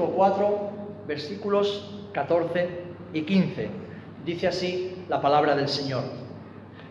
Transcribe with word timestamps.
Capítulo 0.00 0.16
4, 0.16 0.70
versículos 1.06 1.94
14 2.14 2.68
y 3.12 3.20
15. 3.20 3.68
Dice 4.24 4.48
así 4.48 5.04
la 5.10 5.20
palabra 5.20 5.54
del 5.54 5.68
Señor. 5.68 6.04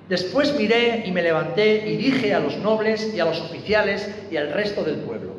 Después 0.07 0.55
miré 0.55 1.07
y 1.07 1.11
me 1.11 1.23
levanté 1.23 1.89
y 1.89 1.97
dije 1.97 2.35
a 2.35 2.39
los 2.39 2.57
nobles 2.57 3.11
y 3.15 3.19
a 3.19 3.25
los 3.25 3.41
oficiales 3.41 4.27
y 4.29 4.37
al 4.37 4.53
resto 4.53 4.83
del 4.83 4.97
pueblo, 4.97 5.31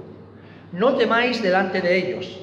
no 0.73 0.97
temáis 0.97 1.41
delante 1.45 1.81
de 1.81 1.97
ellos. 1.97 2.41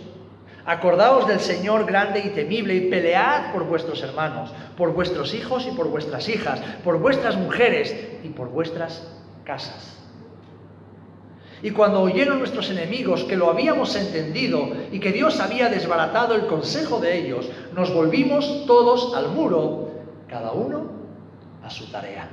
Acordaos 0.66 1.28
del 1.28 1.42
Señor 1.42 1.86
grande 1.86 2.22
y 2.22 2.30
temible 2.30 2.76
y 2.76 2.90
pelead 2.90 3.52
por 3.52 3.66
vuestros 3.66 4.02
hermanos, 4.04 4.54
por 4.78 4.94
vuestros 4.94 5.34
hijos 5.34 5.68
y 5.70 5.76
por 5.76 5.90
vuestras 5.90 6.30
hijas, 6.30 6.62
por 6.86 7.00
vuestras 7.00 7.36
mujeres 7.36 7.94
y 8.24 8.30
por 8.30 8.48
vuestras 8.48 9.06
casas. 9.44 9.97
Y 11.64 11.72
cuando 11.72 12.02
oyeron 12.02 12.38
nuestros 12.40 12.70
enemigos 12.70 13.24
que 13.24 13.36
lo 13.36 13.50
habíamos 13.50 13.96
entendido 13.96 14.70
y 14.92 15.00
que 15.00 15.12
Dios 15.12 15.40
había 15.40 15.70
desbaratado 15.70 16.36
el 16.36 16.46
consejo 16.46 17.00
de 17.00 17.18
ellos, 17.18 17.50
nos 17.74 17.94
volvimos 17.94 18.66
todos 18.68 19.16
al 19.16 19.30
muro, 19.30 19.90
cada 20.28 20.52
uno 20.52 20.86
a 21.64 21.70
su 21.70 21.92
tarea. 21.92 22.30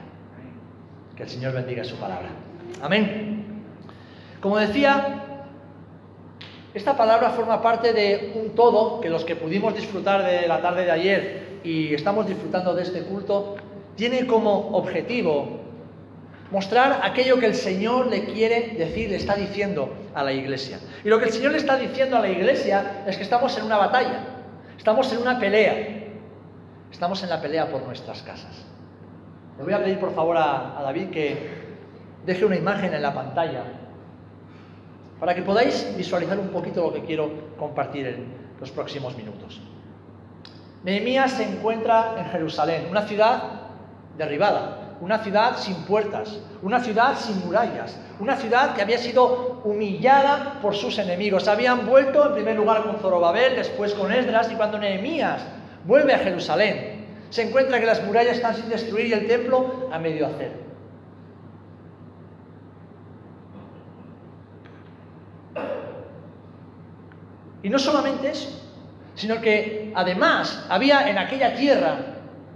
Que 1.17 1.23
el 1.23 1.29
Señor 1.29 1.55
bendiga 1.55 1.85
su 1.85 1.97
palabra. 1.97 2.29
Amén. 2.83 3.63
Como 4.41 4.59
decía, 4.59 5.23
esta 6.75 6.97
palabra 6.97 7.31
forma 7.31 7.63
parte 7.63 7.93
de 7.93 8.33
un 8.35 8.55
todo 8.55 9.01
que 9.01 9.09
los 9.09 9.25
que 9.25 9.37
pudimos 9.37 9.75
disfrutar 9.75 10.23
de 10.25 10.47
la 10.47 10.61
tarde 10.61 10.85
de 10.85 10.91
ayer 10.91 11.61
y 11.65 11.95
estamos 11.95 12.27
disfrutando 12.27 12.75
de 12.75 12.83
este 12.83 13.03
culto, 13.05 13.57
tiene 13.97 14.27
como 14.27 14.77
objetivo 14.77 15.64
mostrar 16.51 17.01
aquello 17.03 17.39
que 17.39 17.47
el 17.47 17.55
Señor 17.55 18.07
le 18.07 18.25
quiere 18.25 18.75
decir, 18.79 19.11
le 19.11 19.17
está 19.17 19.35
diciendo 19.35 19.93
a 20.15 20.23
la 20.23 20.33
iglesia. 20.33 20.79
Y 21.05 21.09
lo 21.09 21.19
que 21.19 21.27
el 21.27 21.33
Señor 21.33 21.53
le 21.53 21.59
está 21.59 21.77
diciendo 21.77 22.17
a 22.17 22.21
la 22.21 22.29
iglesia 22.29 23.05
es 23.07 23.17
que 23.17 23.23
estamos 23.23 23.57
en 23.59 23.65
una 23.65 23.77
batalla, 23.77 24.21
estamos 24.77 25.13
en 25.13 25.19
una 25.19 25.39
pelea, 25.39 26.05
estamos 26.91 27.23
en 27.23 27.31
la 27.31 27.41
pelea 27.41 27.71
por 27.71 27.83
nuestras 27.83 28.23
casas. 28.23 28.65
Le 29.59 29.65
voy 29.65 29.73
a 29.73 29.83
pedir 29.83 29.99
por 29.99 30.15
favor 30.15 30.37
a, 30.37 30.79
a 30.79 30.83
David 30.83 31.11
que 31.11 31.65
deje 32.27 32.45
una 32.45 32.57
imagen 32.57 32.95
en 32.95 33.03
la 33.03 33.15
pantalla 33.15 33.65
para 35.21 35.35
que 35.35 35.43
podáis 35.43 35.95
visualizar 35.97 36.39
un 36.39 36.49
poquito 36.49 36.83
lo 36.83 36.93
que 36.93 37.05
quiero 37.05 37.55
compartir 37.59 38.07
en 38.07 38.27
los 38.61 38.71
próximos 38.71 39.17
minutos. 39.17 39.61
Nehemías 40.83 41.33
se 41.33 41.45
encuentra 41.45 42.15
en 42.19 42.27
Jerusalén, 42.27 42.87
una 42.91 43.03
ciudad 43.03 43.43
derribada, 44.19 44.84
una 45.05 45.19
ciudad 45.19 45.59
sin 45.59 45.75
puertas, 45.85 46.39
una 46.63 46.81
ciudad 46.81 47.15
sin 47.19 47.39
murallas, 47.45 47.95
una 48.21 48.37
ciudad 48.37 48.75
que 48.75 48.81
había 48.81 48.97
sido 48.97 49.61
humillada 49.63 50.61
por 50.63 50.75
sus 50.75 50.99
enemigos. 50.99 51.47
Habían 51.47 51.85
vuelto 51.87 52.27
en 52.27 52.33
primer 52.33 52.57
lugar 52.57 52.85
con 52.85 52.97
Zorobabel, 53.01 53.55
después 53.55 53.93
con 53.93 54.11
Esdras, 54.11 54.51
y 54.51 54.55
cuando 54.55 54.79
Nehemías 54.79 55.43
vuelve 55.85 56.15
a 56.15 56.21
Jerusalén, 56.21 57.05
se 57.29 57.43
encuentra 57.43 57.79
que 57.81 57.85
las 57.85 58.03
murallas 58.03 58.37
están 58.37 58.57
sin 58.57 58.71
destruir 58.71 59.09
y 59.09 59.13
el 59.13 59.29
templo 59.29 59.91
a 59.93 59.99
medio 59.99 60.27
hacer. 60.27 60.53
Y 67.63 67.69
no 67.69 67.79
solamente 67.79 68.31
eso, 68.31 68.49
sino 69.17 69.39
que 69.43 69.93
además 69.95 70.65
había 70.71 71.11
en 71.11 71.19
aquella 71.19 71.55
tierra 71.55 71.99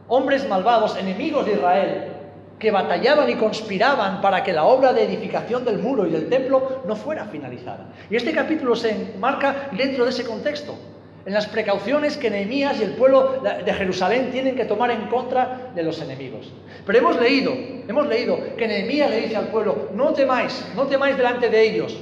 hombres 0.06 0.48
malvados, 0.48 0.97
enemigos 0.97 1.44
de 1.44 1.53
Israel, 1.53 2.17
que 2.58 2.70
batallaban 2.70 3.30
y 3.30 3.34
conspiraban 3.34 4.20
para 4.20 4.42
que 4.42 4.52
la 4.52 4.64
obra 4.64 4.92
de 4.92 5.04
edificación 5.04 5.64
del 5.64 5.78
muro 5.78 6.06
y 6.06 6.10
del 6.10 6.28
templo 6.28 6.82
no 6.86 6.96
fuera 6.96 7.26
finalizada. 7.26 7.86
Y 8.10 8.16
este 8.16 8.32
capítulo 8.32 8.74
se 8.74 8.91
enmarca 8.91 9.70
dentro 9.72 10.04
de 10.04 10.10
ese 10.10 10.24
contexto, 10.24 10.76
en 11.24 11.34
las 11.34 11.46
precauciones 11.46 12.16
que 12.16 12.30
Nehemías 12.30 12.80
y 12.80 12.84
el 12.84 12.92
pueblo 12.92 13.42
de 13.42 13.72
Jerusalén 13.74 14.30
tienen 14.30 14.56
que 14.56 14.64
tomar 14.64 14.91
en 14.91 15.06
contra 15.08 15.70
de 15.74 15.82
los 15.82 16.00
enemigos. 16.00 16.52
Pero 16.86 16.98
hemos 16.98 17.20
leído, 17.20 17.52
hemos 17.86 18.06
leído 18.06 18.38
que 18.56 18.66
Nehemías 18.66 19.10
le 19.10 19.20
dice 19.20 19.36
al 19.36 19.48
pueblo, 19.48 19.90
no 19.94 20.12
temáis, 20.12 20.64
no 20.75 20.86
temáis 20.86 21.16
delante 21.16 21.48
de 21.50 21.62
ellos. 21.62 21.96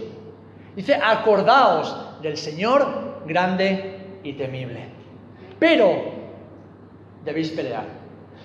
Dice, 0.75 0.95
acordaos 0.95 2.23
del 2.23 2.37
Señor 2.37 3.23
grande 3.27 3.99
y 4.23 4.35
temible. 4.35 4.85
Pero 5.59 6.05
debéis 7.25 7.51
pelear. 7.51 7.85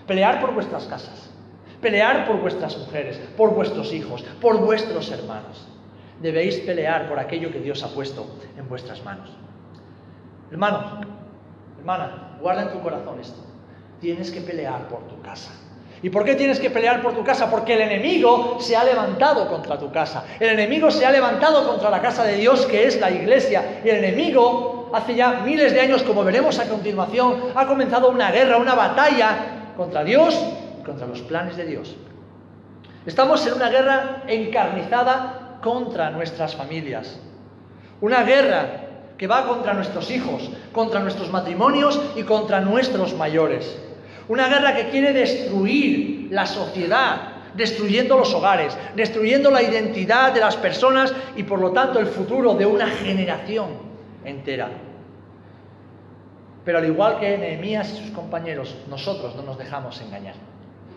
Pelear 0.07 0.41
por 0.41 0.53
vuestras 0.53 0.85
casas. 0.85 1.30
Pelear 1.81 2.27
por 2.27 2.39
vuestras 2.39 2.77
mujeres, 2.77 3.19
por 3.35 3.55
vuestros 3.55 3.91
hijos, 3.91 4.23
por 4.39 4.59
vuestros 4.59 5.11
hermanos. 5.11 5.67
Debéis 6.21 6.57
pelear 6.57 7.09
por 7.09 7.17
aquello 7.17 7.51
que 7.51 7.59
Dios 7.59 7.81
ha 7.83 7.87
puesto 7.87 8.27
en 8.55 8.69
vuestras 8.69 9.03
manos. 9.03 9.31
Hermano, 10.51 11.01
hermana, 11.79 12.37
guarda 12.39 12.63
en 12.63 12.71
tu 12.71 12.79
corazón 12.81 13.19
esto. 13.19 13.39
Tienes 13.99 14.29
que 14.29 14.41
pelear 14.41 14.87
por 14.87 15.07
tu 15.07 15.19
casa. 15.21 15.51
¿Y 16.03 16.11
por 16.11 16.23
qué 16.23 16.35
tienes 16.35 16.59
que 16.59 16.69
pelear 16.69 17.01
por 17.01 17.13
tu 17.15 17.23
casa? 17.23 17.49
Porque 17.49 17.73
el 17.73 17.81
enemigo 17.81 18.57
se 18.59 18.75
ha 18.75 18.83
levantado 18.83 19.47
contra 19.47 19.79
tu 19.79 19.91
casa. 19.91 20.23
El 20.39 20.49
enemigo 20.49 20.91
se 20.91 21.05
ha 21.05 21.11
levantado 21.11 21.67
contra 21.67 21.89
la 21.89 22.01
casa 22.01 22.23
de 22.23 22.37
Dios, 22.37 22.65
que 22.67 22.85
es 22.85 22.99
la 22.99 23.09
iglesia. 23.09 23.81
Y 23.83 23.89
el 23.89 24.03
enemigo, 24.03 24.91
hace 24.93 25.15
ya 25.15 25.41
miles 25.43 25.73
de 25.73 25.81
años, 25.81 26.03
como 26.03 26.23
veremos 26.23 26.59
a 26.59 26.67
continuación, 26.67 27.37
ha 27.55 27.65
comenzado 27.65 28.09
una 28.09 28.31
guerra, 28.31 28.57
una 28.57 28.75
batalla 28.75 29.73
contra 29.75 30.03
Dios 30.03 30.35
contra 30.83 31.07
los 31.07 31.21
planes 31.21 31.57
de 31.57 31.65
Dios. 31.65 31.95
Estamos 33.05 33.45
en 33.47 33.53
una 33.53 33.69
guerra 33.69 34.23
encarnizada 34.27 35.57
contra 35.61 36.11
nuestras 36.11 36.55
familias. 36.55 37.19
Una 37.99 38.23
guerra 38.23 38.81
que 39.17 39.27
va 39.27 39.47
contra 39.47 39.73
nuestros 39.73 40.09
hijos, 40.09 40.49
contra 40.71 40.99
nuestros 40.99 41.31
matrimonios 41.31 42.01
y 42.15 42.23
contra 42.23 42.59
nuestros 42.59 43.13
mayores. 43.13 43.77
Una 44.27 44.47
guerra 44.47 44.75
que 44.75 44.89
quiere 44.89 45.13
destruir 45.13 46.27
la 46.31 46.45
sociedad, 46.45 47.31
destruyendo 47.53 48.17
los 48.17 48.33
hogares, 48.33 48.77
destruyendo 48.95 49.51
la 49.51 49.61
identidad 49.61 50.33
de 50.33 50.39
las 50.39 50.55
personas 50.55 51.13
y 51.35 51.43
por 51.43 51.59
lo 51.59 51.71
tanto 51.71 51.99
el 51.99 52.07
futuro 52.07 52.55
de 52.55 52.65
una 52.65 52.87
generación 52.87 53.69
entera. 54.25 54.69
Pero 56.63 56.77
al 56.77 56.85
igual 56.85 57.19
que 57.19 57.37
Nehemías 57.37 57.91
y 57.93 57.97
sus 57.97 58.11
compañeros, 58.11 58.75
nosotros 58.89 59.35
no 59.35 59.43
nos 59.43 59.57
dejamos 59.57 59.99
engañar. 60.01 60.50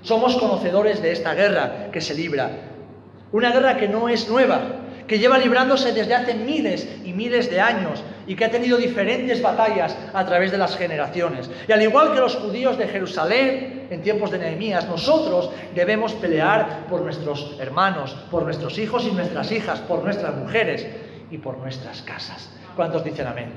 Somos 0.05 0.37
conocedores 0.37 1.01
de 1.01 1.13
esta 1.13 1.33
guerra 1.33 1.91
que 1.91 2.03
se 2.03 2.15
libra. 2.15 2.51
Una 3.33 3.51
guerra 3.51 3.79
que 3.79 3.89
no 3.89 4.11
es 4.11 4.29
nueva, 4.29 4.61
que 5.07 5.19
lleva 5.19 5.39
librándose 5.39 5.93
desde 5.93 6.15
hace 6.15 6.35
miles 6.35 6.87
y 7.05 7.15
miles 7.15 7.51
de 7.51 7.59
años 7.59 8.05
y 8.27 8.37
que 8.37 8.45
ha 8.45 8.51
tenido 8.51 8.77
diferentes 8.77 9.41
batallas 9.41 9.97
a 10.13 10.27
través 10.27 10.51
de 10.53 10.59
las 10.59 10.77
generaciones. 10.77 11.51
Y 11.67 11.73
al 11.73 11.81
igual 11.81 12.13
que 12.13 12.21
los 12.21 12.37
judíos 12.37 12.77
de 12.77 12.87
Jerusalén 12.87 13.89
en 13.91 14.03
tiempos 14.03 14.31
de 14.31 14.41
Nehemías, 14.41 14.87
nosotros 14.87 15.51
debemos 15.75 16.13
pelear 16.13 16.87
por 16.87 17.01
nuestros 17.01 17.57
hermanos, 17.59 18.15
por 18.31 18.43
nuestros 18.43 18.79
hijos 18.79 19.07
y 19.07 19.11
nuestras 19.11 19.51
hijas, 19.53 19.81
por 19.81 20.05
nuestras 20.05 20.37
mujeres 20.37 20.87
y 21.31 21.39
por 21.39 21.57
nuestras 21.57 22.03
casas. 22.03 22.51
¿Cuántos 22.77 23.03
dicen 23.05 23.27
amén? 23.27 23.53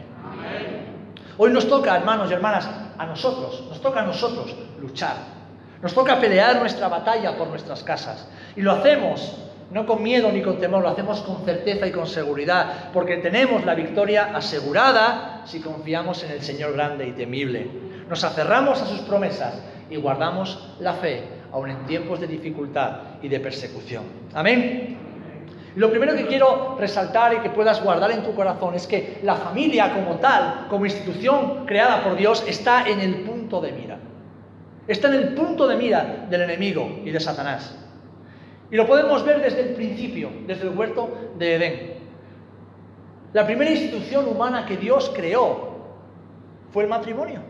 Hoy 1.37 1.51
nos 1.51 1.67
toca, 1.67 1.97
hermanos 1.97 2.31
y 2.31 2.33
hermanas, 2.33 2.69
a 2.97 3.05
nosotros, 3.05 3.65
nos 3.67 3.81
toca 3.81 3.99
a 3.99 4.05
nosotros 4.05 4.55
luchar. 4.79 5.36
Nos 5.81 5.93
toca 5.93 6.19
pelear 6.19 6.59
nuestra 6.59 6.87
batalla 6.87 7.37
por 7.37 7.47
nuestras 7.47 7.83
casas. 7.83 8.27
Y 8.55 8.61
lo 8.61 8.71
hacemos 8.71 9.37
no 9.71 9.85
con 9.85 10.01
miedo 10.01 10.31
ni 10.31 10.41
con 10.41 10.59
temor, 10.59 10.81
lo 10.81 10.89
hacemos 10.89 11.21
con 11.21 11.43
certeza 11.43 11.87
y 11.87 11.91
con 11.91 12.07
seguridad, 12.07 12.89
porque 12.93 13.17
tenemos 13.17 13.65
la 13.65 13.75
victoria 13.75 14.31
asegurada 14.33 15.41
si 15.45 15.59
confiamos 15.59 16.23
en 16.23 16.31
el 16.31 16.41
Señor 16.41 16.73
grande 16.73 17.07
y 17.07 17.11
temible. 17.11 17.69
Nos 18.09 18.23
aferramos 18.23 18.81
a 18.81 18.85
sus 18.85 19.01
promesas 19.01 19.55
y 19.89 19.97
guardamos 19.97 20.75
la 20.79 20.93
fe, 20.93 21.23
aun 21.51 21.69
en 21.69 21.85
tiempos 21.85 22.19
de 22.19 22.27
dificultad 22.27 22.99
y 23.21 23.27
de 23.27 23.39
persecución. 23.39 24.03
Amén. 24.33 24.97
Lo 25.75 25.89
primero 25.91 26.15
que 26.15 26.25
quiero 26.25 26.75
resaltar 26.79 27.35
y 27.35 27.39
que 27.39 27.51
puedas 27.51 27.83
guardar 27.83 28.11
en 28.11 28.23
tu 28.23 28.33
corazón 28.33 28.73
es 28.73 28.87
que 28.87 29.19
la 29.21 29.35
familia 29.35 29.93
como 29.93 30.15
tal, 30.15 30.67
como 30.69 30.85
institución 30.85 31.65
creada 31.65 32.03
por 32.03 32.15
Dios, 32.15 32.43
está 32.47 32.87
en 32.87 32.99
el 32.99 33.17
punto 33.17 33.61
de 33.61 33.71
mira. 33.73 33.96
Está 34.87 35.09
en 35.09 35.15
el 35.15 35.33
punto 35.33 35.67
de 35.67 35.75
mira 35.75 36.27
del 36.29 36.43
enemigo 36.43 37.01
y 37.03 37.11
de 37.11 37.19
Satanás. 37.19 37.75
Y 38.71 38.75
lo 38.75 38.87
podemos 38.87 39.23
ver 39.25 39.41
desde 39.41 39.61
el 39.61 39.75
principio, 39.75 40.29
desde 40.45 40.63
el 40.63 40.77
huerto 40.77 41.31
de 41.37 41.55
Edén. 41.55 41.93
La 43.33 43.45
primera 43.45 43.71
institución 43.71 44.27
humana 44.27 44.65
que 44.65 44.77
Dios 44.77 45.11
creó 45.13 45.77
fue 46.71 46.83
el 46.83 46.89
matrimonio, 46.89 47.41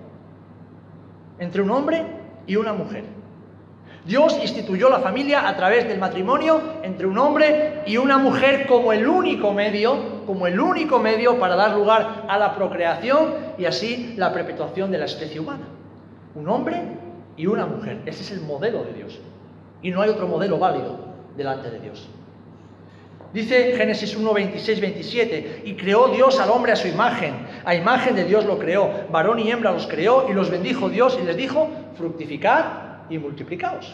entre 1.39 1.61
un 1.61 1.69
hombre 1.71 2.03
y 2.47 2.55
una 2.55 2.73
mujer. 2.73 3.03
Dios 4.05 4.39
instituyó 4.41 4.89
la 4.89 4.99
familia 4.99 5.47
a 5.47 5.55
través 5.57 5.87
del 5.87 5.99
matrimonio 5.99 6.61
entre 6.81 7.05
un 7.05 7.17
hombre 7.17 7.83
y 7.85 7.97
una 7.97 8.17
mujer 8.17 8.65
como 8.65 8.93
el 8.93 9.07
único 9.07 9.53
medio, 9.53 10.23
como 10.25 10.47
el 10.47 10.59
único 10.59 10.97
medio 10.97 11.37
para 11.39 11.55
dar 11.55 11.75
lugar 11.75 12.25
a 12.27 12.37
la 12.37 12.55
procreación 12.55 13.33
y 13.57 13.65
así 13.65 14.13
la 14.17 14.31
perpetuación 14.31 14.91
de 14.91 14.97
la 14.97 15.05
especie 15.05 15.39
humana. 15.39 15.67
Un 16.35 16.47
hombre 16.47 16.81
y 17.37 17.45
una 17.47 17.65
mujer. 17.65 18.01
Ese 18.05 18.23
es 18.23 18.31
el 18.31 18.41
modelo 18.41 18.83
de 18.83 18.93
Dios. 18.93 19.19
Y 19.81 19.91
no 19.91 20.01
hay 20.01 20.09
otro 20.09 20.27
modelo 20.27 20.57
válido 20.57 20.97
delante 21.37 21.69
de 21.69 21.79
Dios. 21.79 22.09
Dice 23.33 23.73
Génesis 23.75 24.15
1, 24.15 24.33
26, 24.33 24.81
27, 24.81 25.61
y 25.65 25.75
creó 25.75 26.07
Dios 26.07 26.39
al 26.39 26.49
hombre 26.49 26.71
a 26.71 26.75
su 26.75 26.87
imagen, 26.87 27.35
a 27.65 27.75
imagen 27.75 28.15
de 28.15 28.23
Dios 28.23 28.45
lo 28.45 28.57
creó, 28.57 28.89
varón 29.11 29.39
y 29.39 29.51
hembra 29.51 29.71
los 29.71 29.85
creó 29.85 30.27
y 30.29 30.33
los 30.33 30.49
bendijo 30.49 30.89
Dios 30.89 31.19
y 31.21 31.25
les 31.25 31.35
dijo, 31.35 31.69
fructificad 31.97 32.65
y 33.09 33.17
multiplicaos. 33.17 33.93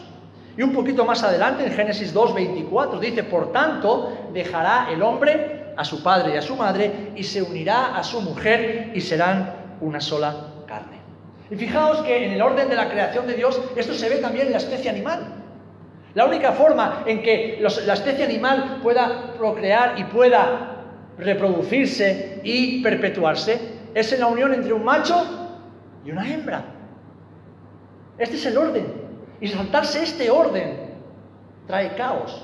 Y 0.56 0.62
un 0.62 0.72
poquito 0.72 1.04
más 1.04 1.24
adelante, 1.24 1.66
en 1.66 1.72
Génesis 1.72 2.12
2, 2.12 2.32
24, 2.32 3.00
dice, 3.00 3.24
por 3.24 3.50
tanto, 3.50 4.30
dejará 4.32 4.88
el 4.92 5.02
hombre 5.02 5.74
a 5.76 5.84
su 5.84 6.00
padre 6.02 6.34
y 6.34 6.36
a 6.36 6.42
su 6.42 6.54
madre 6.54 7.10
y 7.16 7.24
se 7.24 7.42
unirá 7.42 7.96
a 7.96 8.04
su 8.04 8.20
mujer 8.20 8.92
y 8.94 9.00
serán 9.00 9.52
una 9.80 10.00
sola. 10.00 10.53
Y 11.50 11.56
fijaos 11.56 12.02
que 12.02 12.26
en 12.26 12.32
el 12.32 12.42
orden 12.42 12.68
de 12.68 12.76
la 12.76 12.88
creación 12.88 13.26
de 13.26 13.34
Dios, 13.34 13.60
esto 13.76 13.94
se 13.94 14.08
ve 14.08 14.16
también 14.16 14.46
en 14.46 14.52
la 14.52 14.58
especie 14.58 14.90
animal. 14.90 15.20
La 16.14 16.26
única 16.26 16.52
forma 16.52 17.02
en 17.06 17.22
que 17.22 17.58
la 17.60 17.94
especie 17.94 18.24
animal 18.24 18.80
pueda 18.82 19.34
procrear 19.36 19.98
y 19.98 20.04
pueda 20.04 20.74
reproducirse 21.18 22.40
y 22.44 22.82
perpetuarse 22.82 23.60
es 23.94 24.12
en 24.12 24.20
la 24.20 24.26
unión 24.26 24.54
entre 24.54 24.72
un 24.72 24.84
macho 24.84 25.60
y 26.04 26.10
una 26.10 26.28
hembra. 26.32 26.64
Este 28.16 28.36
es 28.36 28.46
el 28.46 28.56
orden. 28.56 28.86
Y 29.40 29.48
saltarse 29.48 30.02
este 30.02 30.30
orden 30.30 30.94
trae 31.66 31.94
caos, 31.96 32.42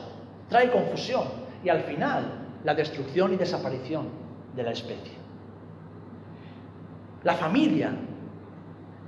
trae 0.49 0.70
confusión 0.70 1.25
y 1.64 1.69
al 1.69 1.82
final 1.82 2.25
la 2.64 2.75
destrucción 2.75 3.32
y 3.32 3.37
desaparición 3.37 4.08
de 4.55 4.62
la 4.62 4.73
especie. 4.73 5.14
La 7.23 7.35
familia 7.35 7.93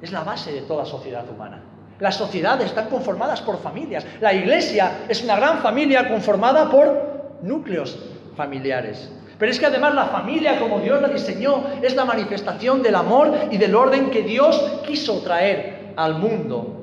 es 0.02 0.10
la 0.12 0.24
base 0.24 0.52
de 0.52 0.62
toda 0.62 0.84
sociedad 0.84 1.24
humana. 1.30 1.62
Las 2.00 2.16
sociedades 2.16 2.66
están 2.66 2.88
conformadas 2.88 3.40
por 3.40 3.58
familias. 3.58 4.04
La 4.20 4.34
iglesia 4.34 5.04
es 5.08 5.22
una 5.22 5.36
gran 5.36 5.58
familia 5.58 6.08
conformada 6.08 6.68
por 6.68 7.38
núcleos 7.42 7.96
familiares. 8.36 9.10
Pero 9.38 9.52
es 9.52 9.58
que 9.58 9.66
además 9.66 9.94
la 9.94 10.06
familia, 10.06 10.58
como 10.58 10.80
Dios 10.80 11.00
la 11.00 11.08
diseñó, 11.08 11.64
es 11.80 11.94
la 11.94 12.04
manifestación 12.04 12.82
del 12.82 12.96
amor 12.96 13.32
y 13.50 13.56
del 13.56 13.74
orden 13.74 14.10
que 14.10 14.22
Dios 14.22 14.82
quiso 14.86 15.20
traer 15.20 15.92
al 15.96 16.18
mundo. 16.18 16.78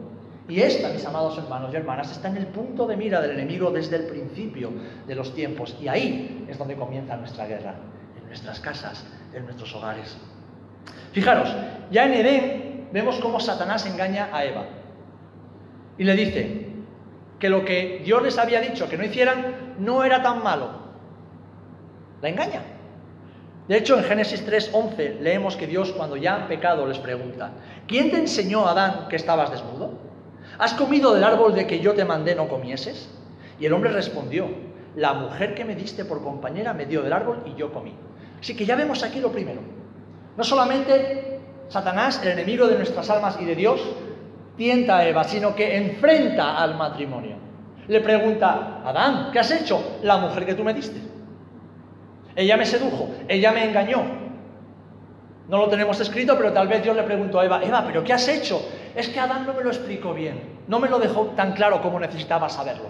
Y 0.48 0.62
esta, 0.62 0.90
mis 0.90 1.06
amados 1.06 1.38
hermanos 1.38 1.72
y 1.74 1.78
hermanas, 1.78 2.12
está 2.12 2.30
en 2.30 2.38
el 2.38 2.48
punto 2.48 2.88
de 2.88 2.98
mira 2.98 3.22
del 3.22 3.32
enemigo 3.32 3.72
desde 3.72 3.98
el 3.98 4.06
principio 4.06 4.72
de 5.06 5.16
los 5.16 5.34
tiempos. 5.36 5.76
Y 5.82 5.88
ahí 5.88 6.46
es 6.50 6.58
donde 6.58 6.76
comienza 6.76 7.16
nuestra 7.18 7.46
guerra, 7.46 7.76
en 8.20 8.26
nuestras 8.26 8.60
casas, 8.60 9.06
en 9.34 9.44
nuestros 9.44 9.76
hogares. 9.76 10.18
Fijaros, 11.12 11.54
ya 11.92 12.06
en 12.06 12.14
Edén 12.14 12.70
vemos 12.92 13.20
cómo 13.20 13.40
Satanás 13.40 13.86
engaña 13.86 14.30
a 14.32 14.46
Eva 14.46 14.66
y 15.98 16.04
le 16.04 16.16
dice 16.16 16.68
que 17.40 17.50
lo 17.50 17.64
que 17.64 18.02
Dios 18.04 18.22
les 18.22 18.38
había 18.38 18.62
dicho 18.62 18.90
que 18.90 18.98
no 18.98 19.04
hicieran 19.04 19.76
no 19.80 20.04
era 20.04 20.22
tan 20.22 20.44
malo. 20.44 20.70
La 22.22 22.30
engaña. 22.30 22.62
De 23.68 23.78
hecho, 23.78 23.98
en 23.98 24.04
Génesis 24.04 24.46
3:11 24.46 25.20
leemos 25.20 25.56
que 25.56 25.68
Dios 25.68 25.92
cuando 25.92 26.18
ya 26.18 26.36
han 26.36 26.48
pecado 26.48 26.88
les 26.88 26.98
pregunta, 26.98 27.52
¿quién 27.88 28.12
te 28.12 28.18
enseñó, 28.18 28.68
Adán, 28.68 29.08
que 29.10 29.16
estabas 29.16 29.52
desnudo? 29.52 29.94
¿Has 30.58 30.74
comido 30.74 31.14
del 31.14 31.24
árbol 31.24 31.54
de 31.54 31.68
que 31.68 31.80
yo 31.80 31.94
te 31.94 32.04
mandé 32.04 32.36
no 32.36 32.48
comieses? 32.48 33.10
Y 33.60 33.66
el 33.66 33.74
hombre 33.74 33.92
respondió, 33.92 34.48
la 34.96 35.14
mujer 35.14 35.54
que 35.54 35.66
me 35.66 35.76
diste 35.76 36.04
por 36.04 36.24
compañera 36.24 36.74
me 36.74 36.86
dio 36.86 37.04
del 37.04 37.14
árbol 37.14 37.44
y 37.46 37.56
yo 37.56 37.72
comí. 37.72 37.94
Así 38.40 38.56
que 38.56 38.66
ya 38.66 38.76
vemos 38.76 39.04
aquí 39.04 39.20
lo 39.20 39.32
primero. 39.32 39.62
No 40.36 40.44
solamente 40.44 41.39
Satanás, 41.70 42.20
el 42.24 42.32
enemigo 42.32 42.68
de 42.68 42.76
nuestras 42.76 43.10
almas 43.10 43.38
y 43.40 43.46
de 43.46 43.56
Dios, 43.56 43.80
tienta 44.58 44.98
a 44.98 45.08
Eva, 45.08 45.24
sino 45.24 45.56
que 45.56 45.78
enfrenta 45.78 46.58
al 46.58 46.76
matrimonio. 46.76 47.38
Le 47.88 48.02
pregunta, 48.02 48.82
Adán, 48.84 49.30
¿qué 49.32 49.40
has 49.40 49.52
hecho? 49.52 50.00
La 50.04 50.18
mujer 50.18 50.46
que 50.46 50.56
tú 50.56 50.64
me 50.64 50.74
diste. 50.74 51.00
Ella 52.36 52.58
me 52.58 52.66
sedujo, 52.66 53.10
ella 53.28 53.52
me 53.52 53.66
engañó. 53.66 54.04
No 55.48 55.58
lo 55.58 55.70
tenemos 55.70 56.00
escrito, 56.00 56.36
pero 56.38 56.52
tal 56.54 56.68
vez 56.68 56.84
Dios 56.84 56.96
le 56.96 57.04
preguntó 57.04 57.40
a 57.40 57.46
Eva, 57.46 57.64
Eva, 57.64 57.84
¿pero 57.86 58.04
qué 58.04 58.14
has 58.14 58.28
hecho? 58.28 58.62
Es 58.96 59.10
que 59.10 59.20
Adán 59.20 59.46
no 59.46 59.54
me 59.54 59.64
lo 59.64 59.70
explicó 59.70 60.14
bien, 60.14 60.60
no 60.68 60.80
me 60.80 60.90
lo 60.90 61.00
dejó 61.00 61.28
tan 61.36 61.54
claro 61.54 61.82
como 61.82 62.00
necesitaba 62.00 62.50
saberlo. 62.50 62.90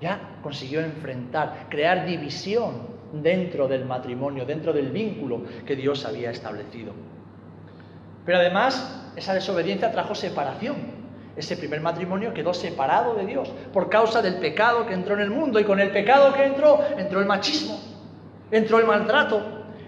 Ya 0.00 0.38
consiguió 0.42 0.80
enfrentar, 0.80 1.66
crear 1.68 2.06
división 2.06 2.88
dentro 3.12 3.68
del 3.68 3.84
matrimonio, 3.84 4.44
dentro 4.44 4.72
del 4.72 4.90
vínculo 4.90 5.42
que 5.64 5.76
Dios 5.76 6.04
había 6.04 6.30
establecido. 6.30 6.92
Pero 8.24 8.38
además, 8.38 9.02
esa 9.16 9.34
desobediencia 9.34 9.92
trajo 9.92 10.14
separación. 10.14 11.04
Ese 11.36 11.56
primer 11.56 11.80
matrimonio 11.80 12.32
quedó 12.32 12.54
separado 12.54 13.14
de 13.14 13.26
Dios 13.26 13.50
por 13.72 13.88
causa 13.88 14.22
del 14.22 14.36
pecado 14.36 14.86
que 14.86 14.94
entró 14.94 15.14
en 15.14 15.20
el 15.20 15.30
mundo 15.30 15.58
y 15.58 15.64
con 15.64 15.80
el 15.80 15.90
pecado 15.90 16.32
que 16.32 16.44
entró, 16.44 16.80
entró 16.96 17.18
el 17.18 17.26
machismo, 17.26 17.80
entró 18.52 18.78
el 18.78 18.86
maltrato, 18.86 19.42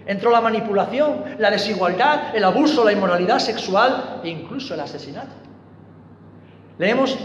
entró 0.05 0.29
la 0.29 0.41
manipulación, 0.41 1.23
la 1.37 1.49
desigualdad, 1.49 2.35
el 2.35 2.43
abuso, 2.43 2.83
la 2.83 2.91
inmoralidad 2.91 3.39
sexual 3.39 4.19
e 4.23 4.29
incluso 4.29 4.73
el 4.73 4.81
asesinato. 4.81 5.31
Leemos 6.77 7.17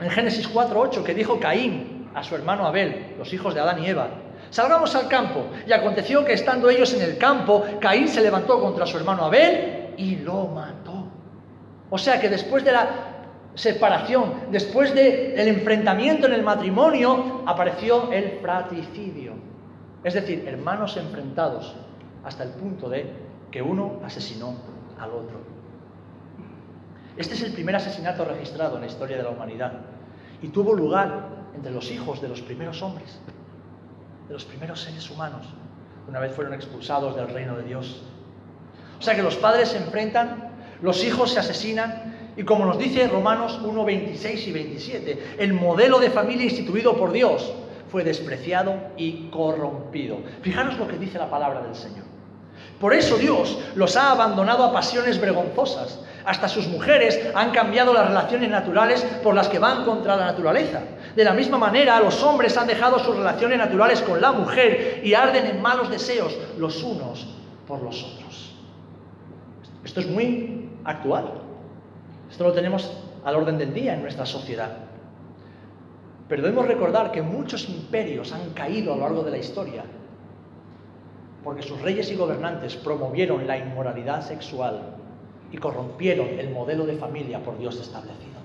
en 0.00 0.10
Génesis 0.10 0.50
4.8 0.50 1.02
que 1.02 1.14
dijo 1.14 1.38
Caín 1.38 2.08
a 2.14 2.22
su 2.24 2.34
hermano 2.34 2.66
Abel, 2.66 3.14
los 3.18 3.30
hijos 3.34 3.54
de 3.54 3.60
Adán 3.60 3.82
y 3.82 3.88
Eva, 3.88 4.08
salgamos 4.48 4.94
al 4.94 5.06
campo. 5.06 5.44
Y 5.66 5.72
aconteció 5.72 6.24
que 6.24 6.32
estando 6.32 6.70
ellos 6.70 6.94
en 6.94 7.02
el 7.02 7.18
campo, 7.18 7.62
Caín 7.78 8.08
se 8.08 8.22
levantó 8.22 8.58
contra 8.58 8.86
su 8.86 8.96
hermano 8.96 9.26
Abel 9.26 9.75
y 9.96 10.16
lo 10.16 10.46
mató. 10.48 11.04
O 11.90 11.98
sea 11.98 12.20
que 12.20 12.28
después 12.28 12.64
de 12.64 12.72
la 12.72 12.88
separación, 13.54 14.34
después 14.50 14.94
del 14.94 15.48
enfrentamiento 15.48 16.26
en 16.26 16.34
el 16.34 16.42
matrimonio, 16.42 17.42
apareció 17.46 18.12
el 18.12 18.38
fratricidio. 18.40 19.32
Es 20.04 20.14
decir, 20.14 20.44
hermanos 20.46 20.96
enfrentados 20.96 21.74
hasta 22.24 22.44
el 22.44 22.50
punto 22.50 22.88
de 22.88 23.10
que 23.50 23.62
uno 23.62 24.00
asesinó 24.04 24.54
al 25.00 25.10
otro. 25.10 25.40
Este 27.16 27.34
es 27.34 27.42
el 27.42 27.52
primer 27.52 27.76
asesinato 27.76 28.24
registrado 28.24 28.76
en 28.76 28.82
la 28.82 28.86
historia 28.88 29.16
de 29.16 29.22
la 29.22 29.30
humanidad 29.30 29.72
y 30.42 30.48
tuvo 30.48 30.74
lugar 30.74 31.28
entre 31.54 31.72
los 31.72 31.90
hijos 31.90 32.20
de 32.20 32.28
los 32.28 32.42
primeros 32.42 32.82
hombres, 32.82 33.18
de 34.28 34.34
los 34.34 34.44
primeros 34.44 34.82
seres 34.82 35.10
humanos, 35.10 35.46
una 36.08 36.20
vez 36.20 36.32
fueron 36.32 36.54
expulsados 36.54 37.16
del 37.16 37.28
reino 37.28 37.56
de 37.56 37.64
Dios 37.64 38.02
o 38.98 39.02
sea 39.02 39.14
que 39.14 39.22
los 39.22 39.36
padres 39.36 39.70
se 39.70 39.78
enfrentan, 39.78 40.50
los 40.82 41.04
hijos 41.04 41.32
se 41.32 41.40
asesinan 41.40 42.16
y 42.36 42.42
como 42.42 42.66
nos 42.66 42.78
dice 42.78 43.08
Romanos 43.08 43.58
1, 43.64 43.84
26 43.84 44.48
y 44.48 44.52
27, 44.52 45.22
el 45.38 45.54
modelo 45.54 45.98
de 45.98 46.10
familia 46.10 46.44
instituido 46.44 46.96
por 46.96 47.12
Dios 47.12 47.52
fue 47.90 48.04
despreciado 48.04 48.74
y 48.96 49.28
corrompido. 49.30 50.18
Fijaros 50.42 50.76
lo 50.78 50.86
que 50.86 50.98
dice 50.98 51.18
la 51.18 51.30
palabra 51.30 51.62
del 51.62 51.74
Señor. 51.74 52.04
Por 52.80 52.92
eso 52.92 53.16
Dios 53.16 53.58
los 53.74 53.96
ha 53.96 54.10
abandonado 54.10 54.64
a 54.64 54.72
pasiones 54.72 55.18
vergonzosas. 55.18 55.98
Hasta 56.26 56.48
sus 56.48 56.66
mujeres 56.66 57.18
han 57.34 57.52
cambiado 57.52 57.94
las 57.94 58.08
relaciones 58.08 58.50
naturales 58.50 59.02
por 59.22 59.34
las 59.34 59.48
que 59.48 59.58
van 59.58 59.84
contra 59.84 60.16
la 60.16 60.26
naturaleza. 60.26 60.80
De 61.14 61.24
la 61.24 61.32
misma 61.32 61.56
manera, 61.56 61.98
los 62.00 62.22
hombres 62.22 62.56
han 62.58 62.66
dejado 62.66 62.98
sus 62.98 63.16
relaciones 63.16 63.58
naturales 63.58 64.02
con 64.02 64.20
la 64.20 64.32
mujer 64.32 65.00
y 65.02 65.14
arden 65.14 65.46
en 65.46 65.62
malos 65.62 65.88
deseos 65.88 66.36
los 66.58 66.82
unos 66.82 67.26
por 67.66 67.82
los 67.82 68.02
otros. 68.02 68.25
Esto 69.86 70.00
es 70.00 70.08
muy 70.08 70.68
actual. 70.82 71.30
Esto 72.28 72.42
lo 72.42 72.52
tenemos 72.52 72.92
al 73.24 73.36
orden 73.36 73.56
del 73.56 73.72
día 73.72 73.94
en 73.94 74.02
nuestra 74.02 74.26
sociedad. 74.26 74.78
Pero 76.28 76.42
debemos 76.42 76.66
recordar 76.66 77.12
que 77.12 77.22
muchos 77.22 77.68
imperios 77.68 78.32
han 78.32 78.50
caído 78.50 78.92
a 78.92 78.96
lo 78.96 79.02
largo 79.02 79.22
de 79.22 79.30
la 79.30 79.38
historia 79.38 79.84
porque 81.44 81.62
sus 81.62 81.80
reyes 81.80 82.10
y 82.10 82.16
gobernantes 82.16 82.74
promovieron 82.74 83.46
la 83.46 83.56
inmoralidad 83.58 84.22
sexual 84.22 84.96
y 85.52 85.56
corrompieron 85.58 86.40
el 86.40 86.50
modelo 86.50 86.84
de 86.84 86.96
familia 86.96 87.40
por 87.44 87.56
Dios 87.56 87.80
establecido. 87.80 88.40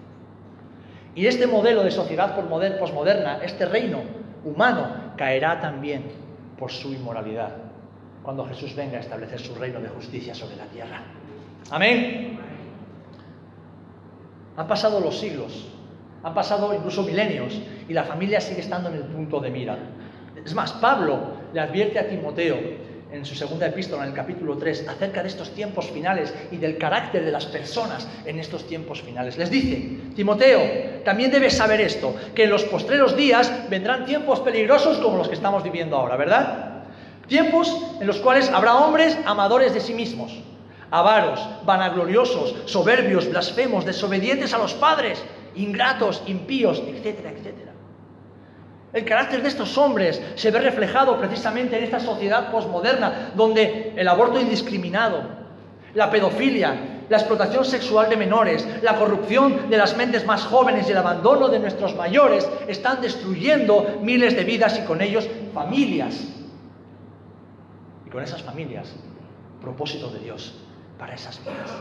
Y 1.15 1.25
este 1.25 1.48
modelo 1.48 1.83
de 1.83 1.89
sociedad 1.89 2.36
posmoderna, 2.36 3.43
este 3.43 3.65
reino 3.65 4.01
humano, 4.45 5.13
caerá 5.17 5.60
también 5.60 6.03
por 6.60 6.71
su 6.71 6.93
inmoralidad 6.93 7.53
cuando 8.21 8.45
Jesús 8.45 8.75
venga 8.75 8.98
a 8.98 9.01
establecer 9.01 9.39
su 9.39 9.55
reino 9.55 9.81
de 9.81 9.89
justicia 9.89 10.36
sobre 10.36 10.57
la 10.57 10.65
tierra. 10.65 11.01
Amén. 11.70 12.39
Han 14.58 14.68
pasado 14.68 15.00
los 15.00 15.18
siglos, 15.20 15.68
han 16.24 16.34
pasado 16.34 16.74
incluso 16.74 17.03
milenios 17.03 17.60
y 17.88 17.94
la 17.94 18.03
familia 18.03 18.41
sigue 18.41 18.62
estando 18.62 18.89
en 18.89 18.96
el 18.96 19.03
punto 19.03 19.39
de 19.39 19.50
mira. 19.50 19.77
Es 20.44 20.53
más, 20.53 20.74
Pablo 20.74 21.20
le 21.53 21.60
advierte 21.60 22.00
a 22.00 22.08
Timoteo 22.08 22.58
en 23.12 23.25
su 23.25 23.36
segunda 23.36 23.68
epístola, 23.68 24.03
en 24.03 24.10
el 24.10 24.15
capítulo 24.15 24.58
3, 24.58 24.88
acerca 24.88 25.22
de 25.22 25.27
estos 25.27 25.51
tiempos 25.53 25.88
finales 25.88 26.34
y 26.51 26.58
del 26.58 26.77
carácter 26.77 27.25
de 27.25 27.32
las 27.32 27.46
personas 27.46 28.08
en 28.25 28.39
estos 28.39 28.65
tiempos 28.68 29.01
finales. 29.01 29.38
Les 29.38 29.50
dice, 29.50 29.98
Timoteo, 30.15 30.62
también 31.03 31.32
debes 31.32 31.58
saber 31.58 31.82
esto, 31.82 32.15
que 32.34 32.46
en 32.46 32.50
los 32.50 32.63
postreros 32.63 33.18
días 33.18 33.51
vendrán 33.70 34.06
tiempos 34.06 34.39
peligrosos 34.39 34.98
como 35.00 35.18
los 35.18 35.27
que 35.27 35.36
estamos 35.36 35.63
viviendo 35.63 35.98
ahora, 35.98 36.15
¿verdad? 36.15 36.84
Tiempos 37.27 37.75
en 38.00 38.08
los 38.08 38.18
cuales 38.18 38.50
habrá 38.50 38.75
hombres 38.75 39.18
amadores 39.25 39.74
de 39.74 39.82
sí 39.82 39.94
mismos 39.94 40.41
avaros, 40.91 41.39
vanagloriosos, 41.65 42.55
soberbios, 42.65 43.29
blasfemos, 43.29 43.86
desobedientes 43.86 44.53
a 44.53 44.57
los 44.57 44.74
padres, 44.74 45.24
ingratos, 45.55 46.21
impíos, 46.27 46.83
etcétera, 46.86 47.31
etcétera. 47.31 47.71
El 48.93 49.05
carácter 49.05 49.41
de 49.41 49.48
estos 49.48 49.77
hombres 49.77 50.21
se 50.36 50.51
ve 50.51 50.60
reflejado 50.60 51.17
precisamente 51.17 51.77
en 51.77 51.86
esta 51.86 52.01
sociedad 52.01 52.51
posmoderna, 52.51 53.31
donde 53.36 53.93
el 53.95 54.07
aborto 54.07 54.39
indiscriminado, 54.39 55.24
la 55.93 56.12
pedofilia, 56.12 57.05
la 57.07 57.17
explotación 57.17 57.63
sexual 57.63 58.10
de 58.10 58.17
menores, 58.17 58.67
la 58.81 58.98
corrupción 58.98 59.69
de 59.69 59.77
las 59.77 59.95
mentes 59.95 60.25
más 60.25 60.43
jóvenes 60.43 60.88
y 60.88 60.91
el 60.91 60.98
abandono 60.98 61.48
de 61.48 61.60
nuestros 61.60 61.95
mayores 61.95 62.48
están 62.67 63.01
destruyendo 63.01 64.00
miles 64.01 64.36
de 64.36 64.43
vidas 64.43 64.77
y 64.77 64.86
con 64.86 65.01
ellos 65.01 65.27
familias. 65.53 66.27
Y 68.05 68.10
con 68.10 68.24
esas 68.24 68.41
familias, 68.41 68.93
propósito 69.62 70.10
de 70.10 70.19
Dios 70.19 70.53
para 71.01 71.15
esas 71.15 71.43
vidas. 71.43 71.72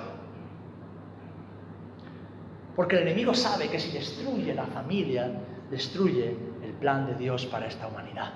Porque 2.74 2.96
el 2.96 3.02
enemigo 3.02 3.34
sabe 3.34 3.68
que 3.68 3.78
si 3.78 3.92
destruye 3.92 4.54
la 4.54 4.64
familia, 4.64 5.30
destruye 5.70 6.34
el 6.64 6.72
plan 6.80 7.06
de 7.06 7.14
Dios 7.16 7.44
para 7.44 7.66
esta 7.66 7.86
humanidad, 7.86 8.32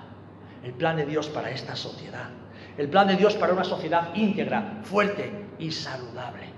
el 0.63 0.73
plan 0.73 0.95
de 0.95 1.07
Dios 1.07 1.27
para 1.29 1.49
esta 1.49 1.75
sociedad, 1.75 2.29
el 2.77 2.87
plan 2.87 3.07
de 3.07 3.15
Dios 3.15 3.33
para 3.33 3.53
una 3.53 3.63
sociedad 3.63 4.13
íntegra, 4.13 4.81
fuerte 4.83 5.47
y 5.57 5.71
saludable. 5.71 6.53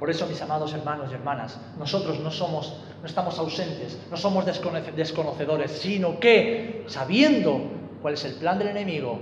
Por 0.00 0.10
eso, 0.10 0.26
mis 0.26 0.42
amados 0.42 0.74
hermanos 0.74 1.12
y 1.12 1.14
hermanas, 1.14 1.60
nosotros 1.78 2.18
no 2.18 2.32
somos, 2.32 2.80
no 3.00 3.06
estamos 3.06 3.38
ausentes, 3.38 3.96
no 4.10 4.16
somos 4.16 4.44
desconocedores, 4.44 5.70
sino 5.70 6.18
que 6.18 6.84
sabiendo 6.88 7.60
cuál 8.02 8.14
es 8.14 8.24
el 8.24 8.34
plan 8.34 8.58
del 8.58 8.68
enemigo 8.68 9.20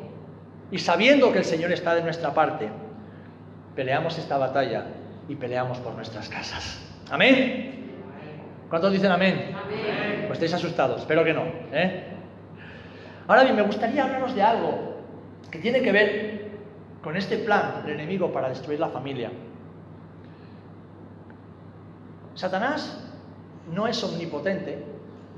y 0.70 0.78
sabiendo 0.78 1.30
que 1.30 1.40
el 1.40 1.44
Señor 1.44 1.73
está 1.73 1.94
de 1.94 2.02
nuestra 2.02 2.32
parte, 2.32 2.70
peleamos 3.78 4.18
esta 4.18 4.37
batalla 4.37 4.87
y 5.28 5.37
peleamos 5.37 5.78
por 5.78 5.94
nuestras 5.94 6.28
casas. 6.28 6.80
Amén. 7.12 7.92
¿Cuántos 8.68 8.90
dicen 8.90 9.12
amén? 9.12 9.54
amén. 9.54 10.25
Pues 10.26 10.32
estáis 10.32 10.54
asustados, 10.54 11.02
espero 11.02 11.23
que 11.23 11.32
no. 11.32 11.44
¿eh? 11.70 12.02
Ahora 13.28 13.44
bien, 13.44 13.54
me 13.54 13.62
gustaría 13.62 14.02
hablaros 14.02 14.35
de 14.35 14.42
algo 14.42 14.97
que 15.49 15.61
tiene 15.61 15.80
que 15.80 15.92
ver 15.92 16.50
con 17.04 17.16
este 17.16 17.38
plan 17.38 17.85
del 17.87 17.94
enemigo 18.00 18.32
para 18.32 18.49
destruir 18.49 18.80
la 18.80 18.88
familia. 18.88 19.30
Satanás 22.35 23.00
no 23.73 23.87
es 23.87 24.02
omnipotente, 24.02 24.82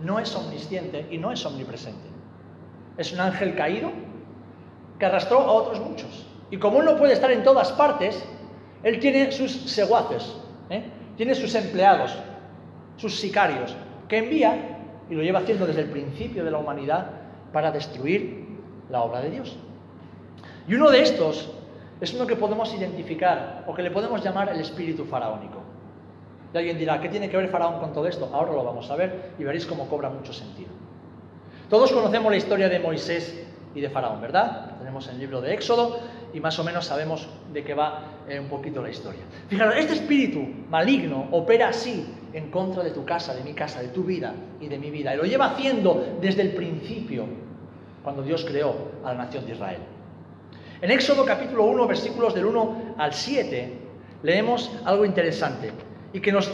no 0.02 0.18
es 0.18 0.34
omnisciente 0.34 1.08
y 1.10 1.18
no 1.18 1.30
es 1.30 1.44
omnipresente. 1.44 2.08
Es 2.96 3.12
un 3.12 3.20
ángel 3.20 3.54
caído 3.54 3.92
que 4.98 5.04
arrastró 5.04 5.40
a 5.40 5.52
otros 5.52 5.78
muchos. 5.80 6.29
Y 6.50 6.58
como 6.58 6.80
él 6.80 6.84
no 6.84 6.96
puede 6.96 7.12
estar 7.12 7.30
en 7.30 7.42
todas 7.42 7.72
partes, 7.72 8.24
él 8.82 8.98
tiene 8.98 9.30
sus 9.30 9.52
seguaces, 9.52 10.36
¿eh? 10.68 10.84
tiene 11.16 11.34
sus 11.34 11.54
empleados, 11.54 12.16
sus 12.96 13.18
sicarios, 13.18 13.74
que 14.08 14.18
envía 14.18 14.78
y 15.08 15.14
lo 15.14 15.22
lleva 15.22 15.40
haciendo 15.40 15.66
desde 15.66 15.82
el 15.82 15.90
principio 15.90 16.44
de 16.44 16.50
la 16.50 16.58
humanidad 16.58 17.06
para 17.52 17.70
destruir 17.70 18.46
la 18.90 19.02
obra 19.02 19.20
de 19.20 19.30
Dios. 19.30 19.56
Y 20.66 20.74
uno 20.74 20.90
de 20.90 21.02
estos 21.02 21.50
es 22.00 22.14
uno 22.14 22.26
que 22.26 22.36
podemos 22.36 22.72
identificar 22.74 23.64
o 23.66 23.74
que 23.74 23.82
le 23.82 23.90
podemos 23.90 24.22
llamar 24.22 24.48
el 24.48 24.60
espíritu 24.60 25.04
faraónico. 25.04 25.60
Y 26.52 26.58
alguien 26.58 26.78
dirá, 26.78 27.00
¿qué 27.00 27.08
tiene 27.08 27.28
que 27.28 27.36
ver 27.36 27.48
Faraón 27.48 27.78
con 27.78 27.92
todo 27.92 28.06
esto? 28.06 28.28
Ahora 28.32 28.52
lo 28.52 28.64
vamos 28.64 28.90
a 28.90 28.96
ver 28.96 29.32
y 29.38 29.44
veréis 29.44 29.66
cómo 29.66 29.88
cobra 29.88 30.08
mucho 30.10 30.32
sentido. 30.32 30.70
Todos 31.68 31.92
conocemos 31.92 32.30
la 32.30 32.38
historia 32.38 32.68
de 32.68 32.80
Moisés 32.80 33.46
y 33.74 33.80
de 33.80 33.88
Faraón, 33.88 34.20
¿verdad? 34.20 34.76
Tenemos 34.78 35.06
el 35.08 35.18
libro 35.18 35.40
de 35.40 35.54
Éxodo 35.54 36.00
y 36.32 36.40
más 36.40 36.58
o 36.58 36.64
menos 36.64 36.86
sabemos 36.86 37.28
de 37.52 37.64
qué 37.64 37.74
va 37.74 38.22
eh, 38.28 38.38
un 38.38 38.48
poquito 38.48 38.82
la 38.82 38.90
historia. 38.90 39.22
Fijaros, 39.48 39.74
este 39.76 39.94
espíritu 39.94 40.40
maligno 40.68 41.28
opera 41.32 41.68
así 41.68 42.06
en 42.32 42.50
contra 42.50 42.82
de 42.82 42.90
tu 42.90 43.04
casa, 43.04 43.34
de 43.34 43.42
mi 43.42 43.54
casa, 43.54 43.82
de 43.82 43.88
tu 43.88 44.04
vida 44.04 44.34
y 44.60 44.68
de 44.68 44.78
mi 44.78 44.90
vida. 44.90 45.14
Y 45.14 45.16
lo 45.16 45.24
lleva 45.24 45.46
haciendo 45.46 46.18
desde 46.20 46.42
el 46.42 46.52
principio, 46.52 47.26
cuando 48.02 48.22
Dios 48.22 48.44
creó 48.44 48.74
a 49.04 49.12
la 49.12 49.24
nación 49.24 49.44
de 49.46 49.52
Israel. 49.52 49.80
En 50.80 50.90
Éxodo 50.90 51.24
capítulo 51.24 51.64
1, 51.64 51.86
versículos 51.86 52.34
del 52.34 52.46
1 52.46 52.94
al 52.96 53.12
7, 53.12 53.74
leemos 54.22 54.70
algo 54.84 55.04
interesante 55.04 55.72
y 56.12 56.20
que 56.20 56.32
nos 56.32 56.50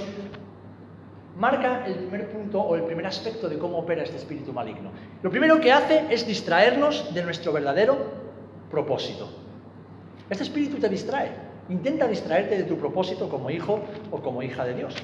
marca 1.38 1.84
el 1.86 1.94
primer 1.94 2.30
punto 2.30 2.60
o 2.60 2.74
el 2.74 2.82
primer 2.82 3.06
aspecto 3.06 3.48
de 3.48 3.58
cómo 3.58 3.78
opera 3.78 4.02
este 4.02 4.16
espíritu 4.16 4.52
maligno. 4.52 4.90
Lo 5.22 5.30
primero 5.30 5.60
que 5.60 5.70
hace 5.70 6.06
es 6.10 6.26
distraernos 6.26 7.12
de 7.14 7.22
nuestro 7.22 7.52
verdadero 7.52 7.98
propósito. 8.70 9.45
Este 10.28 10.42
espíritu 10.42 10.78
te 10.78 10.88
distrae, 10.88 11.30
intenta 11.68 12.06
distraerte 12.08 12.56
de 12.56 12.64
tu 12.64 12.76
propósito 12.76 13.28
como 13.28 13.50
hijo 13.50 13.80
o 14.10 14.20
como 14.20 14.42
hija 14.42 14.64
de 14.64 14.74
Dios. 14.74 14.94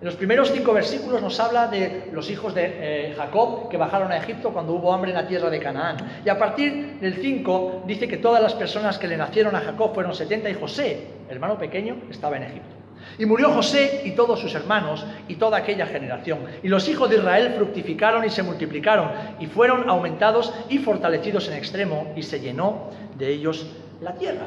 En 0.00 0.06
los 0.06 0.16
primeros 0.16 0.52
cinco 0.52 0.74
versículos 0.74 1.22
nos 1.22 1.40
habla 1.40 1.66
de 1.68 2.10
los 2.12 2.28
hijos 2.28 2.54
de 2.54 2.62
eh, 2.66 3.14
Jacob 3.16 3.70
que 3.70 3.78
bajaron 3.78 4.12
a 4.12 4.18
Egipto 4.18 4.52
cuando 4.52 4.74
hubo 4.74 4.92
hambre 4.92 5.12
en 5.12 5.16
la 5.16 5.26
tierra 5.26 5.48
de 5.48 5.58
Canaán. 5.58 5.96
Y 6.24 6.28
a 6.28 6.38
partir 6.38 6.98
del 7.00 7.14
5 7.14 7.84
dice 7.86 8.06
que 8.06 8.18
todas 8.18 8.42
las 8.42 8.52
personas 8.52 8.98
que 8.98 9.08
le 9.08 9.16
nacieron 9.16 9.56
a 9.56 9.60
Jacob 9.60 9.94
fueron 9.94 10.14
70 10.14 10.50
y 10.50 10.54
José, 10.54 11.06
hermano 11.30 11.56
pequeño, 11.56 11.96
estaba 12.10 12.36
en 12.36 12.42
Egipto. 12.42 12.73
Y 13.18 13.26
murió 13.26 13.50
José 13.50 14.02
y 14.04 14.12
todos 14.12 14.40
sus 14.40 14.54
hermanos 14.54 15.06
y 15.28 15.36
toda 15.36 15.58
aquella 15.58 15.86
generación. 15.86 16.40
Y 16.62 16.68
los 16.68 16.88
hijos 16.88 17.08
de 17.10 17.16
Israel 17.16 17.54
fructificaron 17.56 18.24
y 18.24 18.30
se 18.30 18.42
multiplicaron 18.42 19.10
y 19.38 19.46
fueron 19.46 19.88
aumentados 19.88 20.52
y 20.68 20.78
fortalecidos 20.78 21.48
en 21.48 21.54
extremo 21.54 22.12
y 22.16 22.22
se 22.22 22.40
llenó 22.40 22.90
de 23.16 23.28
ellos 23.30 23.66
la 24.00 24.14
tierra. 24.14 24.46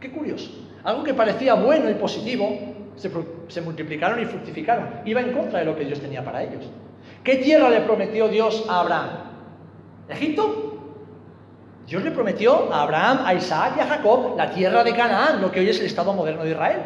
Qué 0.00 0.10
curioso. 0.10 0.50
Algo 0.84 1.04
que 1.04 1.14
parecía 1.14 1.54
bueno 1.54 1.88
y 1.88 1.94
positivo 1.94 2.58
se, 2.96 3.60
multiplicaron 3.60 4.20
y 4.20 4.26
fructificaron. 4.26 5.00
Iba 5.04 5.20
en 5.20 5.32
contra 5.32 5.60
de 5.60 5.64
lo 5.64 5.76
que 5.76 5.84
Dios 5.84 6.00
tenía 6.00 6.24
para 6.24 6.42
ellos. 6.42 6.64
¿Qué 7.24 7.36
tierra 7.36 7.70
le 7.70 7.80
prometió 7.80 8.28
Dios 8.28 8.64
a 8.68 8.80
Abraham? 8.80 9.10
¿Egipto? 10.08 10.72
Dios 11.86 12.02
le 12.02 12.10
prometió 12.10 12.72
a 12.72 12.82
Abraham, 12.82 13.20
a 13.24 13.34
Isaac 13.34 13.74
y 13.76 13.80
a 13.80 13.86
Jacob 13.86 14.36
la 14.36 14.50
tierra 14.50 14.84
de 14.84 14.94
Canaán, 14.94 15.40
lo 15.40 15.50
que 15.50 15.60
hoy 15.60 15.68
es 15.68 15.80
el 15.80 15.86
Estado 15.86 16.12
moderno 16.12 16.44
de 16.44 16.50
Israel. 16.50 16.80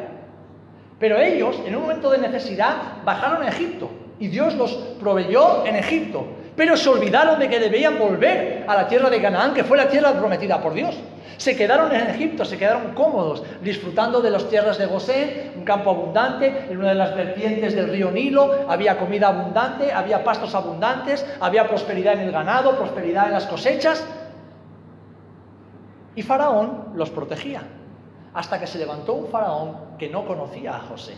Pero 0.99 1.19
ellos, 1.19 1.61
en 1.67 1.77
un 1.77 1.83
momento 1.83 2.11
de 2.11 2.19
necesidad, 2.19 3.03
bajaron 3.05 3.43
a 3.43 3.49
Egipto 3.49 3.91
y 4.19 4.29
Dios 4.29 4.55
los 4.55 4.73
proveyó 5.01 5.67
en 5.67 5.77
Egipto. 5.77 6.27
Pero 6.57 6.77
se 6.77 6.89
olvidaron 6.89 7.39
de 7.39 7.51
que 7.51 7.61
debían 7.61 7.99
volver 7.99 8.65
a 8.67 8.75
la 8.75 8.89
tierra 8.89 9.11
de 9.11 9.21
Canaán, 9.21 9.53
que 9.53 9.65
fue 9.65 9.77
la 9.77 9.89
tierra 9.89 10.13
prometida 10.15 10.63
por 10.63 10.73
Dios. 10.73 10.97
Se 11.37 11.55
quedaron 11.55 11.95
en 11.95 12.07
Egipto, 12.09 12.47
se 12.47 12.57
quedaron 12.57 12.95
cómodos, 12.95 13.43
disfrutando 13.63 14.23
de 14.23 14.31
las 14.31 14.49
tierras 14.49 14.79
de 14.79 14.87
Gosén, 14.87 15.53
un 15.55 15.65
campo 15.65 15.91
abundante, 15.91 16.67
en 16.71 16.79
una 16.79 16.89
de 16.89 16.95
las 16.95 17.15
vertientes 17.15 17.75
del 17.75 17.91
río 17.91 18.11
Nilo, 18.11 18.65
había 18.69 18.97
comida 18.97 19.29
abundante, 19.29 19.93
había 19.93 20.25
pastos 20.25 20.55
abundantes, 20.55 21.27
había 21.41 21.69
prosperidad 21.69 22.15
en 22.15 22.21
el 22.21 22.33
ganado, 22.33 22.79
prosperidad 22.79 23.27
en 23.27 23.33
las 23.33 23.45
cosechas. 23.45 24.03
Y 26.15 26.23
Faraón 26.23 26.93
los 26.95 27.11
protegía, 27.11 27.61
hasta 28.37 28.61
que 28.61 28.67
se 28.67 28.79
levantó 28.79 29.15
un 29.15 29.29
faraón 29.29 29.97
que 29.99 30.11
no 30.11 30.27
conocía 30.27 30.77
a 30.77 30.81
José. 30.81 31.15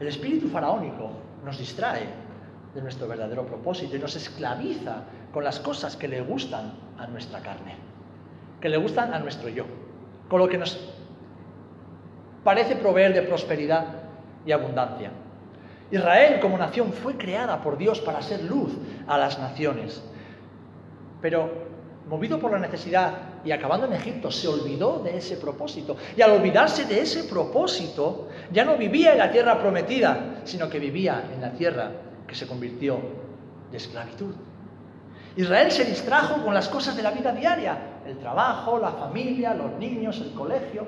El 0.00 0.08
espíritu 0.08 0.48
faraónico 0.48 1.08
nos 1.44 1.56
distrae 1.56 2.08
de 2.74 2.82
nuestro 2.82 3.06
verdadero 3.06 3.46
propósito 3.46 3.94
y 3.94 4.00
nos 4.00 4.16
esclaviza 4.16 5.04
con 5.32 5.44
las 5.44 5.60
cosas 5.60 5.94
que 5.96 6.08
le 6.08 6.20
gustan 6.20 6.72
a 6.98 7.06
nuestra 7.06 7.38
carne, 7.38 7.76
que 8.60 8.68
le 8.68 8.76
gustan 8.76 9.14
a 9.14 9.20
nuestro 9.20 9.48
yo, 9.50 9.64
con 10.28 10.40
lo 10.40 10.48
que 10.48 10.58
nos 10.58 10.76
parece 12.42 12.74
proveer 12.74 13.14
de 13.14 13.22
prosperidad 13.22 13.86
y 14.44 14.50
abundancia. 14.50 15.12
Israel 15.92 16.40
como 16.40 16.58
nación 16.58 16.92
fue 16.92 17.16
creada 17.16 17.62
por 17.62 17.78
Dios 17.78 18.00
para 18.00 18.20
ser 18.20 18.42
luz 18.42 18.76
a 19.06 19.16
las 19.16 19.38
naciones, 19.38 20.02
pero 21.22 21.75
movido 22.08 22.38
por 22.38 22.52
la 22.52 22.58
necesidad 22.58 23.12
y 23.44 23.50
acabando 23.50 23.86
en 23.86 23.92
Egipto, 23.92 24.30
se 24.30 24.48
olvidó 24.48 25.00
de 25.00 25.16
ese 25.16 25.36
propósito. 25.36 25.96
Y 26.16 26.22
al 26.22 26.32
olvidarse 26.32 26.84
de 26.84 27.00
ese 27.00 27.24
propósito, 27.24 28.28
ya 28.52 28.64
no 28.64 28.76
vivía 28.76 29.12
en 29.12 29.18
la 29.18 29.30
tierra 29.30 29.58
prometida, 29.58 30.40
sino 30.44 30.68
que 30.68 30.78
vivía 30.78 31.30
en 31.34 31.40
la 31.40 31.52
tierra 31.52 31.90
que 32.26 32.34
se 32.34 32.46
convirtió 32.46 32.98
de 33.70 33.76
esclavitud. 33.76 34.34
Israel 35.36 35.70
se 35.70 35.84
distrajo 35.84 36.42
con 36.42 36.54
las 36.54 36.68
cosas 36.68 36.96
de 36.96 37.02
la 37.02 37.10
vida 37.10 37.32
diaria, 37.32 38.00
el 38.06 38.18
trabajo, 38.18 38.78
la 38.78 38.92
familia, 38.92 39.52
los 39.52 39.72
niños, 39.78 40.20
el 40.20 40.32
colegio. 40.32 40.86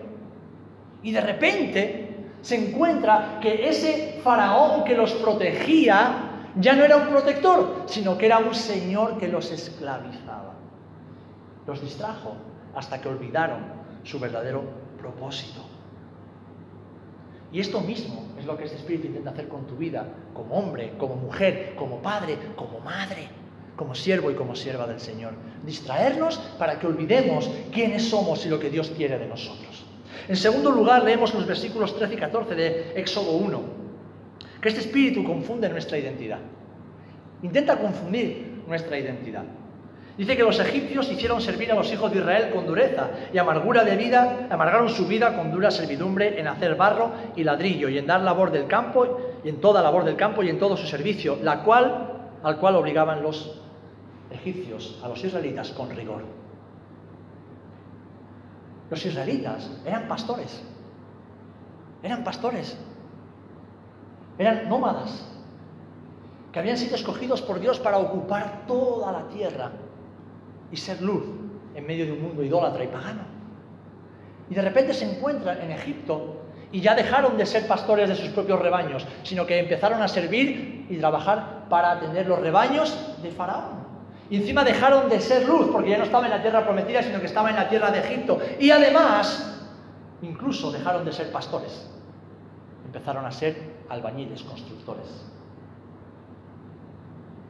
Y 1.02 1.12
de 1.12 1.20
repente 1.20 2.16
se 2.40 2.68
encuentra 2.68 3.38
que 3.42 3.68
ese 3.68 4.20
faraón 4.22 4.84
que 4.84 4.96
los 4.96 5.12
protegía 5.14 6.28
ya 6.56 6.74
no 6.74 6.84
era 6.84 6.96
un 6.96 7.08
protector, 7.08 7.82
sino 7.86 8.16
que 8.16 8.26
era 8.26 8.38
un 8.38 8.54
señor 8.54 9.18
que 9.18 9.28
los 9.28 9.50
esclavizaba. 9.50 10.47
Los 11.68 11.80
distrajo 11.80 12.34
hasta 12.74 13.00
que 13.00 13.08
olvidaron 13.08 13.60
su 14.02 14.18
verdadero 14.18 14.64
propósito. 14.98 15.60
Y 17.52 17.60
esto 17.60 17.80
mismo 17.80 18.26
es 18.36 18.44
lo 18.44 18.56
que 18.56 18.64
este 18.64 18.76
Espíritu 18.76 19.06
intenta 19.06 19.30
hacer 19.30 19.46
con 19.46 19.68
tu 19.68 19.76
vida, 19.76 20.04
como 20.34 20.56
hombre, 20.56 20.94
como 20.98 21.14
mujer, 21.14 21.76
como 21.76 22.02
padre, 22.02 22.36
como 22.56 22.80
madre 22.80 23.28
como 23.78 23.94
siervo 23.94 24.30
y 24.32 24.34
como 24.34 24.56
sierva 24.56 24.88
del 24.88 24.98
Señor. 24.98 25.34
Distraernos 25.64 26.36
para 26.58 26.80
que 26.80 26.88
olvidemos 26.88 27.48
quiénes 27.72 28.08
somos 28.08 28.44
y 28.44 28.48
lo 28.48 28.58
que 28.58 28.70
Dios 28.70 28.92
quiere 28.94 29.18
de 29.18 29.26
nosotros. 29.26 29.86
En 30.26 30.36
segundo 30.36 30.72
lugar, 30.72 31.04
leemos 31.04 31.32
los 31.32 31.46
versículos 31.46 31.96
13 31.96 32.14
y 32.14 32.16
14 32.16 32.54
de 32.56 32.92
Éxodo 32.96 33.36
1. 33.36 33.78
que 34.60 34.68
este 34.68 34.80
espíritu 34.80 35.22
confunde 35.22 35.68
nuestra 35.68 35.96
identidad. 35.96 36.40
Intenta 37.42 37.78
confundir 37.78 38.64
nuestra 38.66 38.98
identidad. 38.98 39.44
Dice 40.18 40.36
que 40.36 40.42
los 40.42 40.58
egipcios 40.58 41.08
hicieron 41.12 41.40
servir 41.40 41.70
a 41.70 41.76
los 41.76 41.92
hijos 41.92 42.10
de 42.10 42.18
Israel 42.18 42.50
con 42.52 42.66
dureza 42.66 43.08
y 43.32 43.38
amargura 43.38 43.84
de 43.84 43.94
vida, 43.94 44.48
amargaron 44.50 44.88
su 44.88 45.06
vida 45.06 45.36
con 45.36 45.52
dura 45.52 45.70
servidumbre 45.70 46.40
en 46.40 46.48
hacer 46.48 46.74
barro 46.74 47.12
y 47.36 47.44
ladrillo 47.44 47.88
y 47.88 47.98
en 47.98 48.06
dar 48.08 48.22
labor 48.22 48.50
del 48.50 48.66
campo 48.66 49.20
y 49.44 49.48
en 49.48 49.60
toda 49.60 49.80
labor 49.80 50.04
del 50.04 50.16
campo 50.16 50.42
y 50.42 50.48
en 50.48 50.58
todo 50.58 50.76
su 50.76 50.88
servicio, 50.88 51.38
la 51.40 51.62
cual 51.62 52.32
al 52.42 52.58
cual 52.58 52.74
obligaban 52.74 53.22
los 53.22 53.60
egipcios 54.32 54.98
a 55.04 55.08
los 55.08 55.22
israelitas 55.22 55.70
con 55.70 55.88
rigor. 55.90 56.24
Los 58.90 59.06
israelitas 59.06 59.70
eran 59.86 60.08
pastores. 60.08 60.64
Eran 62.02 62.24
pastores. 62.24 62.76
Eran 64.36 64.68
nómadas 64.68 65.24
que 66.50 66.58
habían 66.58 66.76
sido 66.76 66.96
escogidos 66.96 67.40
por 67.40 67.60
Dios 67.60 67.78
para 67.78 67.98
ocupar 67.98 68.64
toda 68.66 69.12
la 69.12 69.28
tierra 69.28 69.70
y 70.70 70.76
ser 70.76 71.00
luz 71.02 71.24
en 71.74 71.86
medio 71.86 72.06
de 72.06 72.12
un 72.12 72.22
mundo 72.22 72.42
idólatra 72.42 72.84
y 72.84 72.88
pagano. 72.88 73.22
Y 74.50 74.54
de 74.54 74.62
repente 74.62 74.94
se 74.94 75.04
encuentran 75.04 75.60
en 75.60 75.70
Egipto 75.70 76.42
y 76.72 76.80
ya 76.80 76.94
dejaron 76.94 77.36
de 77.36 77.46
ser 77.46 77.66
pastores 77.66 78.08
de 78.08 78.14
sus 78.14 78.28
propios 78.28 78.60
rebaños, 78.60 79.06
sino 79.22 79.46
que 79.46 79.58
empezaron 79.58 80.02
a 80.02 80.08
servir 80.08 80.86
y 80.88 80.96
trabajar 80.98 81.66
para 81.68 81.92
atender 81.92 82.26
los 82.26 82.38
rebaños 82.40 83.16
de 83.22 83.30
Faraón. 83.30 83.86
Y 84.30 84.36
encima 84.36 84.62
dejaron 84.64 85.08
de 85.08 85.20
ser 85.20 85.48
luz, 85.48 85.68
porque 85.72 85.90
ya 85.90 85.98
no 85.98 86.04
estaba 86.04 86.26
en 86.26 86.32
la 86.32 86.42
tierra 86.42 86.62
prometida, 86.64 87.02
sino 87.02 87.18
que 87.20 87.26
estaba 87.26 87.48
en 87.48 87.56
la 87.56 87.68
tierra 87.68 87.90
de 87.90 88.00
Egipto. 88.00 88.38
Y 88.58 88.70
además, 88.70 89.66
incluso 90.20 90.70
dejaron 90.70 91.04
de 91.04 91.12
ser 91.12 91.32
pastores. 91.32 91.88
Empezaron 92.84 93.24
a 93.24 93.30
ser 93.30 93.56
albañiles, 93.88 94.42
constructores. 94.42 95.06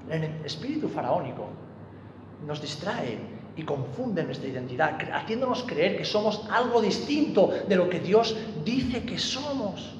El 0.08 0.24
espíritu 0.44 0.88
faraónico 0.88 1.48
nos 2.46 2.60
distrae 2.60 3.18
y 3.56 3.64
confunde 3.64 4.22
nuestra 4.22 4.48
identidad, 4.48 4.98
haciéndonos 5.12 5.64
creer 5.64 5.96
que 5.96 6.04
somos 6.04 6.42
algo 6.50 6.80
distinto 6.80 7.52
de 7.66 7.76
lo 7.76 7.88
que 7.88 7.98
Dios 7.98 8.36
dice 8.64 9.02
que 9.02 9.18
somos. 9.18 9.94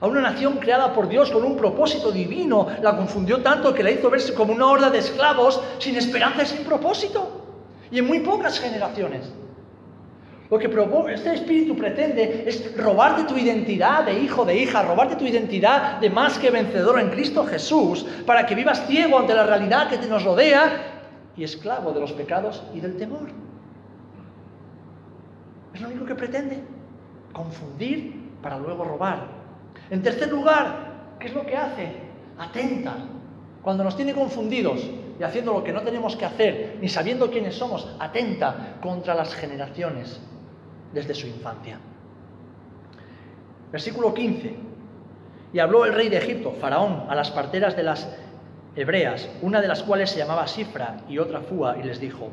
A 0.00 0.06
una 0.06 0.20
nación 0.20 0.58
creada 0.58 0.92
por 0.92 1.08
Dios 1.08 1.30
con 1.30 1.44
un 1.44 1.56
propósito 1.56 2.10
divino, 2.10 2.66
la 2.82 2.96
confundió 2.96 3.42
tanto 3.42 3.72
que 3.72 3.84
la 3.84 3.92
hizo 3.92 4.10
verse 4.10 4.34
como 4.34 4.52
una 4.52 4.66
horda 4.66 4.90
de 4.90 4.98
esclavos 4.98 5.60
sin 5.78 5.96
esperanza 5.96 6.42
y 6.42 6.46
sin 6.46 6.64
propósito. 6.64 7.44
Y 7.90 8.00
en 8.00 8.06
muy 8.06 8.20
pocas 8.20 8.58
generaciones. 8.58 9.32
Lo 10.50 10.58
que 10.58 10.70
este 11.12 11.34
espíritu 11.34 11.74
pretende 11.76 12.44
es 12.46 12.76
robarte 12.76 13.24
tu 13.24 13.36
identidad 13.36 14.04
de 14.04 14.18
hijo, 14.18 14.44
de 14.44 14.56
hija, 14.56 14.82
robarte 14.82 15.16
tu 15.16 15.24
identidad 15.24 15.98
de 16.00 16.10
más 16.10 16.38
que 16.38 16.50
vencedor 16.50 17.00
en 17.00 17.10
Cristo 17.10 17.46
Jesús, 17.46 18.04
para 18.26 18.44
que 18.44 18.54
vivas 18.54 18.86
ciego 18.86 19.18
ante 19.18 19.34
la 19.34 19.46
realidad 19.46 19.88
que 19.88 19.98
te 19.98 20.06
nos 20.06 20.22
rodea 20.22 20.93
y 21.36 21.44
esclavo 21.44 21.92
de 21.92 22.00
los 22.00 22.12
pecados 22.12 22.62
y 22.74 22.80
del 22.80 22.96
temor. 22.96 23.28
Es 25.74 25.80
lo 25.80 25.88
único 25.88 26.04
que 26.04 26.14
pretende, 26.14 26.62
confundir 27.32 28.30
para 28.40 28.58
luego 28.58 28.84
robar. 28.84 29.26
En 29.90 30.02
tercer 30.02 30.30
lugar, 30.30 31.16
¿qué 31.18 31.28
es 31.28 31.34
lo 31.34 31.44
que 31.44 31.56
hace? 31.56 31.96
Atenta. 32.38 32.94
Cuando 33.62 33.82
nos 33.82 33.96
tiene 33.96 34.14
confundidos 34.14 34.88
y 35.18 35.22
haciendo 35.22 35.52
lo 35.52 35.64
que 35.64 35.72
no 35.72 35.82
tenemos 35.82 36.16
que 36.16 36.24
hacer, 36.24 36.78
ni 36.80 36.88
sabiendo 36.88 37.30
quiénes 37.30 37.56
somos, 37.56 37.88
atenta 37.98 38.76
contra 38.80 39.14
las 39.14 39.34
generaciones 39.34 40.20
desde 40.92 41.14
su 41.14 41.26
infancia. 41.26 41.78
Versículo 43.72 44.14
15. 44.14 44.54
Y 45.52 45.58
habló 45.58 45.84
el 45.84 45.94
rey 45.94 46.08
de 46.08 46.18
Egipto, 46.18 46.52
Faraón, 46.52 47.06
a 47.08 47.14
las 47.14 47.30
parteras 47.30 47.76
de 47.76 47.82
las 47.82 48.08
hebreas, 48.76 49.28
una 49.42 49.60
de 49.60 49.68
las 49.68 49.82
cuales 49.82 50.10
se 50.10 50.18
llamaba 50.18 50.46
Sifra 50.46 50.96
y 51.08 51.18
otra 51.18 51.40
Fua, 51.40 51.76
y 51.78 51.82
les 51.82 52.00
dijo, 52.00 52.30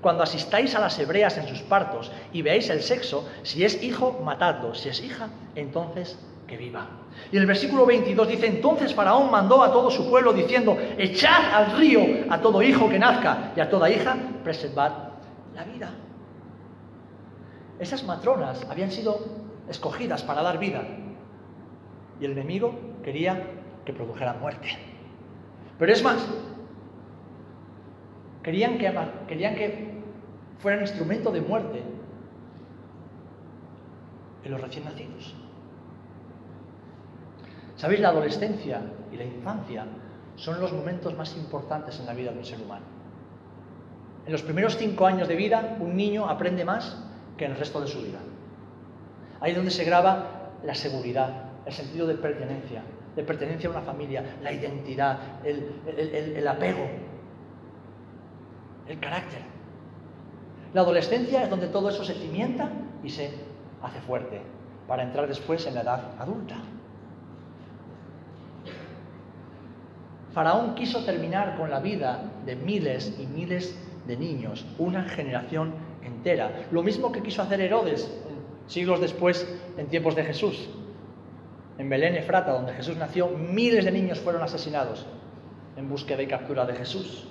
cuando 0.00 0.22
asistáis 0.22 0.74
a 0.74 0.80
las 0.80 0.98
hebreas 0.98 1.38
en 1.38 1.48
sus 1.48 1.62
partos 1.62 2.12
y 2.30 2.42
veáis 2.42 2.68
el 2.68 2.82
sexo, 2.82 3.26
si 3.42 3.64
es 3.64 3.82
hijo, 3.82 4.20
matadlo, 4.22 4.74
si 4.74 4.90
es 4.90 5.02
hija, 5.02 5.30
entonces 5.54 6.18
que 6.46 6.58
viva. 6.58 6.86
Y 7.32 7.38
el 7.38 7.46
versículo 7.46 7.86
22 7.86 8.28
dice, 8.28 8.46
entonces 8.46 8.94
Faraón 8.94 9.30
mandó 9.30 9.62
a 9.62 9.72
todo 9.72 9.90
su 9.90 10.10
pueblo 10.10 10.34
diciendo, 10.34 10.76
echad 10.98 11.54
al 11.54 11.78
río 11.78 12.02
a 12.28 12.38
todo 12.38 12.62
hijo 12.62 12.86
que 12.88 12.98
nazca 12.98 13.52
y 13.56 13.60
a 13.60 13.70
toda 13.70 13.88
hija, 13.88 14.14
preservad 14.42 14.92
la 15.54 15.64
vida. 15.64 15.90
Esas 17.78 18.04
matronas 18.04 18.66
habían 18.68 18.90
sido 18.90 19.18
escogidas 19.70 20.22
para 20.22 20.42
dar 20.42 20.58
vida 20.58 20.82
y 22.20 22.24
el 22.26 22.32
enemigo 22.32 22.74
quería 23.02 23.42
que 23.86 23.94
produjeran 23.94 24.38
muerte. 24.38 24.93
Pero 25.78 25.92
es 25.92 26.02
más, 26.02 26.24
querían 28.42 28.78
que, 28.78 30.02
fueran 30.58 30.82
instrumento 30.82 31.30
de 31.30 31.40
muerte 31.40 31.82
en 34.44 34.50
los 34.50 34.60
recién 34.60 34.84
nacidos. 34.84 35.34
¿Sabéis? 37.76 38.00
La 38.00 38.10
adolescencia 38.10 38.82
y 39.12 39.16
la 39.16 39.24
infancia 39.24 39.86
son 40.36 40.60
los 40.60 40.72
momentos 40.72 41.16
más 41.16 41.36
importantes 41.36 41.98
en 41.98 42.06
la 42.06 42.14
vida 42.14 42.32
de 42.32 42.38
un 42.38 42.44
ser 42.44 42.60
humano. 42.60 42.84
En 44.26 44.32
los 44.32 44.42
primeros 44.42 44.76
cinco 44.76 45.06
años 45.06 45.28
de 45.28 45.36
vida, 45.36 45.76
un 45.80 45.96
niño 45.96 46.28
aprende 46.28 46.64
más 46.64 46.96
que 47.36 47.44
en 47.44 47.52
el 47.52 47.58
resto 47.58 47.80
de 47.80 47.88
su 47.88 48.00
vida. 48.00 48.20
Ahí 49.40 49.50
es 49.50 49.56
donde 49.56 49.70
se 49.70 49.84
graba 49.84 50.50
la 50.62 50.74
seguridad, 50.74 51.50
el 51.66 51.72
sentido 51.72 52.06
de 52.06 52.14
pertenencia, 52.14 52.82
de 53.16 53.22
pertenencia 53.22 53.68
a 53.68 53.72
una 53.72 53.82
familia, 53.82 54.36
la 54.42 54.52
identidad, 54.52 55.18
el, 55.44 56.46
apego, 56.46 56.86
el 58.88 58.98
carácter. 58.98 59.40
La 60.72 60.80
adolescencia 60.80 61.44
es 61.44 61.50
donde 61.50 61.68
todo 61.68 61.88
eso 61.88 62.04
se 62.04 62.14
cimienta 62.14 62.70
y 63.02 63.10
se 63.10 63.30
hace 63.82 64.00
fuerte 64.00 64.40
para 64.88 65.02
entrar 65.02 65.28
después 65.28 65.66
en 65.66 65.74
la 65.74 65.82
edad 65.82 66.12
adulta. 66.18 66.56
Faraón 70.32 70.74
quiso 70.74 71.04
terminar 71.04 71.56
con 71.56 71.70
la 71.70 71.78
vida 71.78 72.32
de 72.44 72.56
miles 72.56 73.16
y 73.20 73.26
miles 73.26 73.78
de 74.06 74.16
niños, 74.16 74.66
una 74.78 75.04
generación 75.04 75.74
entera. 76.02 76.66
Lo 76.72 76.82
mismo 76.82 77.12
que 77.12 77.22
quiso 77.22 77.42
hacer 77.42 77.60
Herodes 77.60 78.10
siglos 78.66 79.00
después 79.00 79.46
en 79.76 79.86
tiempos 79.86 80.16
de 80.16 80.24
Jesús. 80.24 80.68
En 81.78 81.88
Belén, 81.88 82.14
Efrata, 82.14 82.52
donde 82.52 82.72
Jesús 82.72 82.96
nació, 82.96 83.28
miles 83.28 83.84
de 83.84 83.90
niños 83.90 84.20
fueron 84.20 84.42
asesinados 84.42 85.06
en 85.76 85.88
búsqueda 85.88 86.22
y 86.22 86.26
captura 86.26 86.64
de 86.64 86.74
Jesús. 86.74 87.26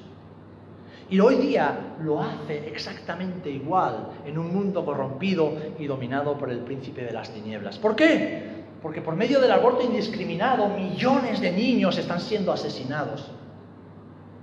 Y 1.10 1.20
hoy 1.20 1.36
día 1.36 1.96
lo 2.02 2.22
hace 2.22 2.68
exactamente 2.70 3.50
igual 3.50 4.10
en 4.26 4.38
un 4.38 4.54
mundo 4.54 4.84
corrompido 4.84 5.54
y 5.78 5.86
dominado 5.86 6.38
por 6.38 6.50
el 6.50 6.60
príncipe 6.60 7.04
de 7.04 7.12
las 7.12 7.30
tinieblas. 7.30 7.78
¿Por 7.78 7.96
qué? 7.96 8.64
Porque 8.82 9.02
por 9.02 9.16
medio 9.16 9.40
del 9.40 9.52
aborto 9.52 9.84
indiscriminado 9.84 10.68
millones 10.70 11.40
de 11.40 11.52
niños 11.52 11.98
están 11.98 12.20
siendo 12.20 12.52
asesinados 12.52 13.32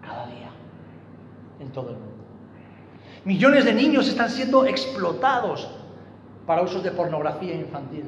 cada 0.01 0.27
día 0.27 0.51
en 1.61 1.71
todo 1.71 1.91
el 1.91 1.97
mundo. 1.97 2.25
Millones 3.25 3.65
de 3.65 3.75
niños 3.75 4.09
están 4.09 4.31
siendo 4.31 4.65
explotados 4.65 5.69
para 6.47 6.63
usos 6.63 6.83
de 6.83 6.91
pornografía 6.91 7.55
infantil, 7.55 8.05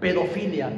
pedofilia, 0.00 0.70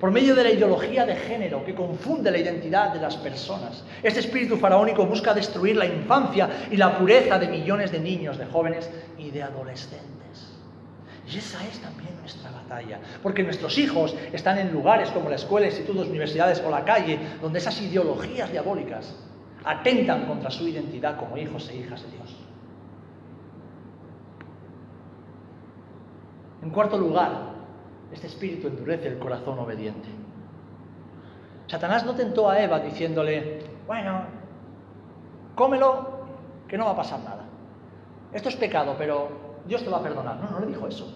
por 0.00 0.10
medio 0.10 0.34
de 0.34 0.42
la 0.42 0.50
ideología 0.50 1.06
de 1.06 1.16
género 1.16 1.64
que 1.64 1.74
confunde 1.74 2.30
la 2.30 2.38
identidad 2.38 2.92
de 2.92 3.00
las 3.00 3.16
personas. 3.16 3.84
Este 4.02 4.20
espíritu 4.20 4.56
faraónico 4.56 5.06
busca 5.06 5.32
destruir 5.32 5.76
la 5.76 5.86
infancia 5.86 6.66
y 6.70 6.76
la 6.76 6.98
pureza 6.98 7.38
de 7.38 7.48
millones 7.48 7.92
de 7.92 8.00
niños, 8.00 8.36
de 8.36 8.46
jóvenes 8.46 8.90
y 9.18 9.30
de 9.30 9.42
adolescentes. 9.42 10.14
Y 11.32 11.38
esa 11.38 11.64
es 11.66 11.78
también 11.78 12.10
nuestra 12.20 12.50
batalla, 12.50 12.98
porque 13.22 13.42
nuestros 13.42 13.78
hijos 13.78 14.14
están 14.32 14.58
en 14.58 14.72
lugares 14.72 15.08
como 15.10 15.30
la 15.30 15.36
escuela, 15.36 15.66
institutos, 15.66 16.08
universidades 16.08 16.60
o 16.60 16.70
la 16.70 16.84
calle, 16.84 17.18
donde 17.40 17.60
esas 17.60 17.80
ideologías 17.80 18.50
diabólicas 18.50 19.14
atentan 19.64 20.26
contra 20.26 20.50
su 20.50 20.68
identidad 20.68 21.16
como 21.16 21.38
hijos 21.38 21.70
e 21.70 21.76
hijas 21.76 22.02
de 22.02 22.10
Dios. 22.10 22.36
En 26.62 26.70
cuarto 26.70 26.98
lugar, 26.98 27.53
este 28.12 28.26
espíritu 28.26 28.68
endurece 28.68 29.08
el 29.08 29.18
corazón 29.18 29.58
obediente. 29.58 30.08
Satanás 31.66 32.04
no 32.04 32.14
tentó 32.14 32.48
a 32.48 32.60
Eva 32.60 32.78
diciéndole, 32.78 33.64
bueno, 33.86 34.22
cómelo, 35.54 36.14
que 36.68 36.78
no 36.78 36.86
va 36.86 36.92
a 36.92 36.96
pasar 36.96 37.20
nada. 37.20 37.44
Esto 38.32 38.48
es 38.48 38.56
pecado, 38.56 38.94
pero 38.98 39.28
Dios 39.66 39.82
te 39.82 39.90
va 39.90 39.98
a 39.98 40.02
perdonar. 40.02 40.36
No, 40.36 40.50
no 40.50 40.60
le 40.60 40.66
dijo 40.66 40.86
eso. 40.86 41.12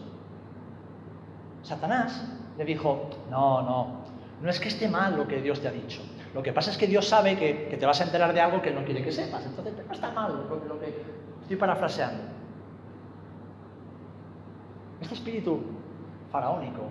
Satanás 1.63 2.25
le 2.57 2.65
dijo, 2.65 3.11
no, 3.31 3.63
no, 3.63 4.03
no 4.41 4.51
es 4.51 4.61
que 4.61 4.69
esté 4.69 4.89
mal 4.89 5.17
lo 5.17 5.27
que 5.27 5.41
Dios 5.41 5.61
te 5.61 5.69
ha 5.69 5.73
dicho. 5.73 6.01
Lo 6.35 6.43
que 6.43 6.53
pasa 6.53 6.71
es 6.71 6.79
que 6.79 6.87
Dios 6.87 7.09
sabe 7.09 7.37
que, 7.37 7.77
te 7.79 7.87
vas 7.87 8.01
a 8.01 8.05
enterar 8.05 8.33
de 8.33 8.41
algo 8.41 8.63
que 8.63 8.71
no 8.71 8.85
quiere 8.85 9.03
que 9.03 9.13
sepas. 9.13 9.45
Entonces, 9.45 9.75
no 9.87 9.93
está 9.93 10.13
mal 10.13 10.47
lo, 10.49 10.79
que 10.79 11.03
estoy 11.43 11.57
parafraseando. 11.57 12.23
Este 15.01 15.15
espíritu 15.15 15.61
faraónico 16.31 16.83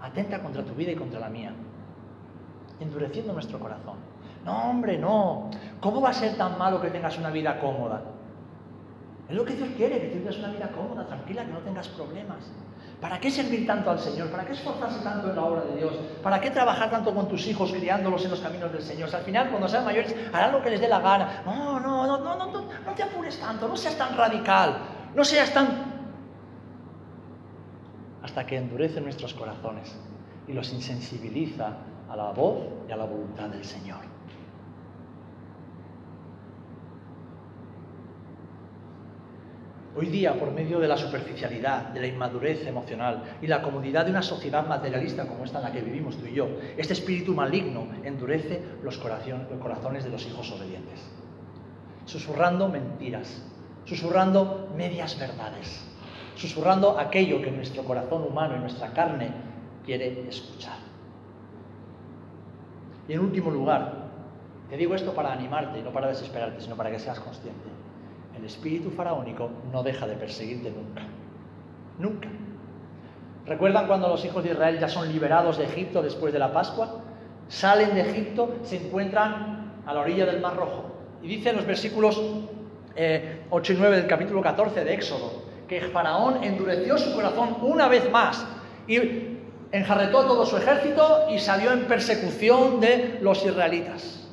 atenta 0.00 0.40
contra 0.40 0.62
tu 0.62 0.74
vida 0.74 0.92
y 0.92 0.96
contra 0.96 1.20
la 1.20 1.28
mía, 1.28 1.52
endureciendo 2.80 3.32
nuestro 3.32 3.58
corazón. 3.58 3.96
No, 4.44 4.70
hombre, 4.70 4.98
no. 4.98 5.50
¿Cómo 5.80 6.00
va 6.00 6.10
a 6.10 6.12
ser 6.12 6.36
tan 6.36 6.56
malo 6.58 6.80
que 6.80 6.90
tengas 6.90 7.18
una 7.18 7.30
vida 7.30 7.58
cómoda? 7.58 8.02
Es 9.28 9.34
lo 9.34 9.44
que 9.44 9.54
Dios 9.54 9.70
quiere, 9.76 10.00
que 10.00 10.08
tengas 10.08 10.38
una 10.38 10.50
vida 10.50 10.68
cómoda, 10.68 11.06
tranquila, 11.06 11.44
que 11.44 11.52
no 11.52 11.58
tengas 11.58 11.88
problemas. 11.88 12.38
¿Para 13.00 13.18
qué 13.18 13.30
servir 13.30 13.66
tanto 13.66 13.90
al 13.90 13.98
Señor? 13.98 14.30
¿Para 14.30 14.44
qué 14.44 14.52
esforzarse 14.52 15.00
tanto 15.02 15.28
en 15.28 15.36
la 15.36 15.44
obra 15.44 15.62
de 15.62 15.76
Dios? 15.76 15.92
¿Para 16.22 16.40
qué 16.40 16.50
trabajar 16.50 16.90
tanto 16.90 17.12
con 17.12 17.28
tus 17.28 17.46
hijos, 17.46 17.72
criándolos 17.72 18.24
en 18.24 18.30
los 18.30 18.40
caminos 18.40 18.72
del 18.72 18.82
Señor? 18.82 19.14
al 19.14 19.22
final, 19.22 19.50
cuando 19.50 19.68
sean 19.68 19.84
mayores, 19.84 20.14
harán 20.32 20.52
lo 20.52 20.62
que 20.62 20.70
les 20.70 20.80
dé 20.80 20.88
la 20.88 21.00
gana. 21.00 21.42
No, 21.44 21.80
no, 21.80 22.06
no, 22.06 22.18
no, 22.18 22.36
no, 22.36 22.46
no, 22.46 22.62
no 22.86 22.92
te 22.94 23.02
apures 23.02 23.38
tanto, 23.40 23.68
no 23.68 23.76
seas 23.76 23.98
tan 23.98 24.16
radical, 24.16 24.78
no 25.14 25.24
seas 25.24 25.52
tan... 25.52 25.95
Hasta 28.36 28.48
que 28.48 28.58
endurece 28.58 29.00
nuestros 29.00 29.32
corazones 29.32 29.96
y 30.46 30.52
los 30.52 30.70
insensibiliza 30.70 31.78
a 32.06 32.14
la 32.14 32.32
voz 32.32 32.66
y 32.86 32.92
a 32.92 32.96
la 32.98 33.06
voluntad 33.06 33.48
del 33.48 33.64
Señor. 33.64 34.00
Hoy 39.96 40.08
día, 40.08 40.38
por 40.38 40.50
medio 40.50 40.78
de 40.80 40.86
la 40.86 40.98
superficialidad, 40.98 41.84
de 41.94 42.00
la 42.00 42.08
inmadurez 42.08 42.66
emocional 42.66 43.22
y 43.40 43.46
la 43.46 43.62
comodidad 43.62 44.04
de 44.04 44.10
una 44.10 44.20
sociedad 44.20 44.66
materialista 44.66 45.26
como 45.26 45.46
esta 45.46 45.56
en 45.56 45.64
la 45.64 45.72
que 45.72 45.80
vivimos 45.80 46.18
tú 46.18 46.26
y 46.26 46.34
yo, 46.34 46.46
este 46.76 46.92
espíritu 46.92 47.32
maligno 47.32 47.88
endurece 48.04 48.60
los, 48.82 48.98
corazones 48.98 50.04
de 50.04 50.10
los 50.10 50.26
hijos 50.26 50.52
obedientes, 50.52 51.00
susurrando 52.04 52.68
mentiras, 52.68 53.42
susurrando 53.86 54.68
medias 54.76 55.18
verdades, 55.18 55.85
susurrando 56.36 56.98
aquello 56.98 57.42
que 57.42 57.50
nuestro 57.50 57.82
corazón 57.82 58.22
humano 58.22 58.56
y 58.56 58.60
nuestra 58.60 58.92
carne 58.92 59.30
quiere 59.84 60.28
escuchar. 60.28 60.78
Y 63.08 63.12
en 63.14 63.20
último 63.20 63.50
lugar, 63.50 64.06
te 64.70 64.76
digo 64.76 64.94
esto 64.94 65.12
para 65.12 65.32
animarte 65.32 65.80
y 65.80 65.82
no 65.82 65.90
para 65.90 66.08
desesperarte, 66.08 66.60
sino 66.60 66.76
para 66.76 66.90
que 66.90 67.00
seas 67.00 67.18
consciente 67.18 67.76
el 68.36 68.44
espíritu 68.44 68.90
faraónico 68.90 69.50
no 69.72 69.82
deja 69.82 70.06
de 70.06 70.14
perseguirte 70.14 70.70
nunca. 70.70 71.02
Nunca. 71.98 72.28
¿Recuerdan 73.46 73.86
cuando 73.86 74.08
los 74.08 74.24
hijos 74.24 74.44
de 74.44 74.50
Israel 74.50 74.78
ya 74.78 74.88
son 74.88 75.10
liberados 75.10 75.56
de 75.58 75.64
Egipto 75.64 76.02
después 76.02 76.32
de 76.32 76.38
la 76.38 76.52
Pascua? 76.52 77.00
Salen 77.48 77.94
de 77.94 78.02
Egipto, 78.02 78.56
se 78.62 78.84
encuentran 78.84 79.72
a 79.86 79.94
la 79.94 80.00
orilla 80.00 80.26
del 80.26 80.40
Mar 80.40 80.56
Rojo. 80.56 80.84
Y 81.22 81.28
dice 81.28 81.50
en 81.50 81.56
los 81.56 81.66
versículos 81.66 82.18
8 82.18 82.22
eh, 82.96 83.40
y 83.50 83.74
9 83.78 83.96
del 83.96 84.06
capítulo 84.06 84.42
14 84.42 84.84
de 84.84 84.94
Éxodo 84.94 85.45
que 85.68 85.80
Faraón 85.80 86.42
endureció 86.44 86.96
su 86.98 87.14
corazón 87.14 87.56
una 87.62 87.88
vez 87.88 88.10
más 88.10 88.46
y 88.86 88.98
enjarretó 89.72 90.24
todo 90.24 90.46
su 90.46 90.56
ejército 90.56 91.26
y 91.30 91.38
salió 91.38 91.72
en 91.72 91.86
persecución 91.86 92.80
de 92.80 93.18
los 93.20 93.44
israelitas 93.44 94.28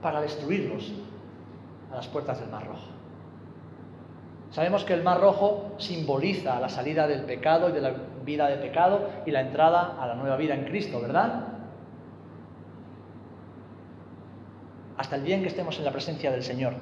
para 0.00 0.20
destruirlos 0.20 0.92
a 1.92 1.96
las 1.96 2.08
puertas 2.08 2.40
del 2.40 2.48
Mar 2.50 2.66
Rojo. 2.66 2.88
Sabemos 4.50 4.84
que 4.84 4.92
el 4.92 5.02
Mar 5.02 5.20
Rojo 5.20 5.72
simboliza 5.78 6.60
la 6.60 6.68
salida 6.68 7.06
del 7.06 7.22
pecado 7.22 7.70
y 7.70 7.72
de 7.72 7.80
la 7.80 7.94
vida 8.24 8.48
de 8.48 8.56
pecado 8.56 9.08
y 9.24 9.30
la 9.30 9.40
entrada 9.40 9.96
a 9.98 10.06
la 10.06 10.14
nueva 10.14 10.36
vida 10.36 10.54
en 10.54 10.64
Cristo, 10.64 11.00
¿verdad? 11.00 11.48
Hasta 14.98 15.16
el 15.16 15.24
día 15.24 15.36
en 15.36 15.42
que 15.42 15.48
estemos 15.48 15.78
en 15.78 15.84
la 15.84 15.90
presencia 15.90 16.30
del 16.30 16.42
Señor, 16.42 16.74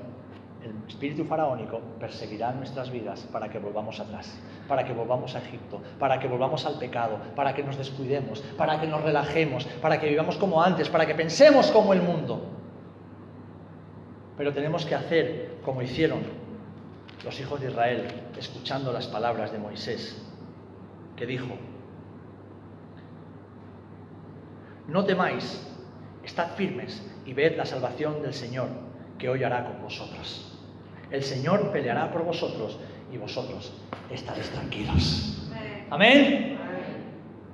el 0.62 0.75
espíritu 0.88 1.25
faraónico 1.25 1.81
perseguirá 1.99 2.53
nuestras 2.53 2.90
vidas 2.90 3.27
para 3.33 3.49
que 3.49 3.59
volvamos 3.59 3.99
atrás, 3.99 4.38
para 4.68 4.85
que 4.85 4.92
volvamos 4.92 5.35
a 5.35 5.38
Egipto, 5.38 5.81
para 5.99 6.18
que 6.18 6.29
volvamos 6.29 6.66
al 6.66 6.79
pecado, 6.79 7.18
para 7.35 7.55
que 7.55 7.62
nos 7.62 7.77
descuidemos, 7.79 8.40
para 8.59 8.81
que 8.81 8.87
nos 8.87 9.03
relajemos, 9.03 9.64
para 9.81 9.99
que 9.99 10.09
vivamos 10.09 10.37
como 10.37 10.62
antes, 10.62 10.88
para 10.88 11.07
que 11.07 11.14
pensemos 11.14 11.70
como 11.70 11.92
el 11.92 12.03
mundo. 12.03 12.42
Pero 14.37 14.53
tenemos 14.53 14.85
que 14.85 14.94
hacer 14.94 15.59
como 15.64 15.83
hicieron 15.83 16.20
los 17.25 17.38
hijos 17.40 17.61
de 17.61 17.70
Israel, 17.70 18.07
escuchando 18.38 18.92
las 18.92 19.07
palabras 19.07 19.53
de 19.53 19.59
Moisés, 19.59 20.23
que 21.16 21.27
dijo, 21.27 21.55
no 24.88 25.05
temáis, 25.05 25.66
estad 26.25 26.49
firmes 26.55 27.07
y 27.25 27.33
ved 27.35 27.57
la 27.57 27.66
salvación 27.66 28.23
del 28.23 28.35
Señor, 28.35 28.68
que 29.21 29.29
hoy 29.29 29.45
hará 29.45 29.65
con 29.65 29.83
vosotros. 29.83 30.51
El 31.11 31.23
Señor 31.23 31.71
peleará 31.71 32.11
por 32.11 32.25
vosotros 32.25 32.79
y 33.13 33.19
vosotros 33.19 33.73
estaréis 34.11 34.49
tranquilos. 34.51 35.51
Amén. 35.91 36.59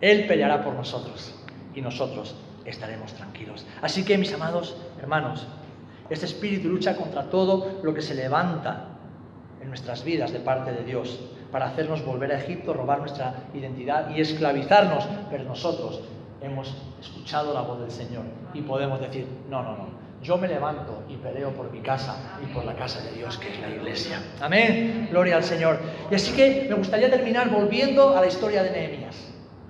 Él 0.00 0.26
peleará 0.26 0.62
por 0.62 0.74
nosotros 0.74 1.34
y 1.74 1.80
nosotros 1.80 2.36
estaremos 2.64 3.12
tranquilos. 3.14 3.66
Así 3.82 4.04
que, 4.04 4.16
mis 4.18 4.32
amados 4.32 4.76
hermanos, 5.00 5.46
este 6.08 6.26
espíritu 6.26 6.68
lucha 6.68 6.96
contra 6.96 7.24
todo 7.24 7.80
lo 7.82 7.92
que 7.94 8.02
se 8.02 8.14
levanta 8.14 8.88
en 9.60 9.68
nuestras 9.68 10.04
vidas 10.04 10.32
de 10.32 10.40
parte 10.40 10.72
de 10.72 10.84
Dios 10.84 11.20
para 11.50 11.66
hacernos 11.66 12.04
volver 12.04 12.32
a 12.32 12.38
Egipto, 12.38 12.74
robar 12.74 13.00
nuestra 13.00 13.48
identidad 13.54 14.10
y 14.10 14.20
esclavizarnos. 14.20 15.08
Pero 15.30 15.44
nosotros 15.44 16.02
hemos 16.42 16.76
escuchado 17.00 17.54
la 17.54 17.62
voz 17.62 17.80
del 17.80 17.90
Señor 17.90 18.24
y 18.52 18.60
podemos 18.60 19.00
decir, 19.00 19.26
no, 19.48 19.62
no, 19.62 19.76
no, 19.76 20.05
yo 20.26 20.36
me 20.36 20.48
levanto 20.48 21.04
y 21.08 21.16
peleo 21.16 21.52
por 21.52 21.70
mi 21.70 21.80
casa 21.80 22.16
y 22.42 22.52
por 22.52 22.64
la 22.64 22.74
casa 22.74 23.00
de 23.00 23.12
Dios, 23.12 23.38
que 23.38 23.48
es 23.48 23.60
la 23.60 23.68
iglesia. 23.68 24.20
Amén. 24.40 25.06
Gloria 25.08 25.36
al 25.36 25.44
Señor. 25.44 25.78
Y 26.10 26.16
así 26.16 26.32
que 26.32 26.66
me 26.68 26.74
gustaría 26.74 27.08
terminar 27.08 27.48
volviendo 27.48 28.16
a 28.16 28.20
la 28.20 28.26
historia 28.26 28.64
de 28.64 28.72
Nehemías. 28.72 29.16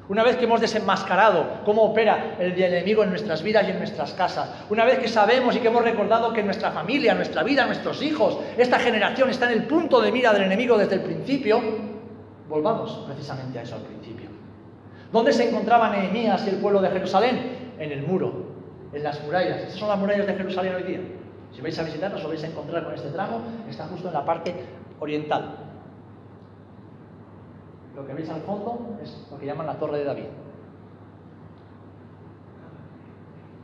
Una 0.08 0.22
vez 0.22 0.36
que 0.36 0.44
hemos 0.44 0.62
desenmascarado 0.62 1.60
cómo 1.66 1.82
opera 1.82 2.36
el 2.38 2.52
enemigo 2.62 3.02
en 3.02 3.10
nuestras 3.10 3.42
vidas 3.42 3.68
y 3.68 3.72
en 3.72 3.78
nuestras 3.78 4.14
casas, 4.14 4.48
una 4.70 4.86
vez 4.86 4.98
que 4.98 5.08
sabemos 5.08 5.54
y 5.54 5.58
que 5.58 5.68
hemos 5.68 5.82
recordado 5.82 6.32
que 6.32 6.42
nuestra 6.42 6.70
familia, 6.70 7.14
nuestra 7.14 7.42
vida, 7.42 7.66
nuestros 7.66 8.00
hijos, 8.00 8.38
esta 8.56 8.78
generación 8.78 9.28
está 9.28 9.52
en 9.52 9.58
el 9.58 9.66
punto 9.66 10.00
de 10.00 10.10
mira 10.10 10.32
del 10.32 10.44
enemigo 10.44 10.78
desde 10.78 10.94
el 10.94 11.00
principio, 11.02 11.60
volvamos 12.48 13.04
precisamente 13.06 13.58
a 13.58 13.62
eso 13.62 13.74
al 13.74 13.82
principio. 13.82 14.30
¿Dónde 15.12 15.34
se 15.34 15.48
encontraban 15.48 15.92
Nehemías 15.92 16.46
y 16.46 16.50
el 16.50 16.56
pueblo 16.56 16.80
de 16.80 16.88
Jerusalén? 16.88 17.74
En 17.78 17.92
el 17.92 18.06
muro, 18.06 18.45
en 18.92 19.02
las 19.02 19.22
murallas. 19.22 19.58
Estas 19.60 19.78
son 19.78 19.88
las 19.88 19.98
murallas 19.98 20.26
de 20.26 20.34
Jerusalén 20.34 20.74
hoy 20.74 20.82
día. 20.82 21.00
Si 21.52 21.60
vais 21.60 21.78
a 21.78 21.82
visitarnos, 21.82 22.22
os 22.22 22.28
vais 22.28 22.44
a 22.44 22.46
encontrar 22.46 22.84
con 22.84 22.94
este 22.94 23.08
tramo, 23.10 23.40
está 23.68 23.86
justo 23.86 24.08
en 24.08 24.14
la 24.14 24.24
parte 24.24 24.54
oriental. 25.00 25.56
Lo 27.94 28.06
que 28.06 28.12
veis 28.12 28.28
al 28.28 28.42
fondo 28.42 28.98
es 29.02 29.26
lo 29.30 29.38
que 29.38 29.46
llaman 29.46 29.66
la 29.66 29.78
Torre 29.78 29.98
de 29.98 30.04
David. 30.04 30.26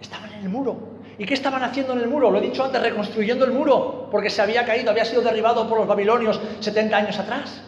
Estaban 0.00 0.32
en 0.32 0.42
el 0.44 0.48
muro. 0.48 0.76
¿Y 1.18 1.26
qué 1.26 1.34
estaban 1.34 1.62
haciendo 1.62 1.92
en 1.92 2.00
el 2.00 2.08
muro? 2.08 2.30
Lo 2.30 2.38
he 2.38 2.40
dicho 2.40 2.64
antes, 2.64 2.80
reconstruyendo 2.80 3.44
el 3.44 3.52
muro, 3.52 4.08
porque 4.10 4.30
se 4.30 4.40
había 4.40 4.64
caído, 4.64 4.90
había 4.90 5.04
sido 5.04 5.20
derribado 5.20 5.68
por 5.68 5.78
los 5.78 5.86
babilonios 5.86 6.40
70 6.60 6.96
años 6.96 7.18
atrás. 7.18 7.62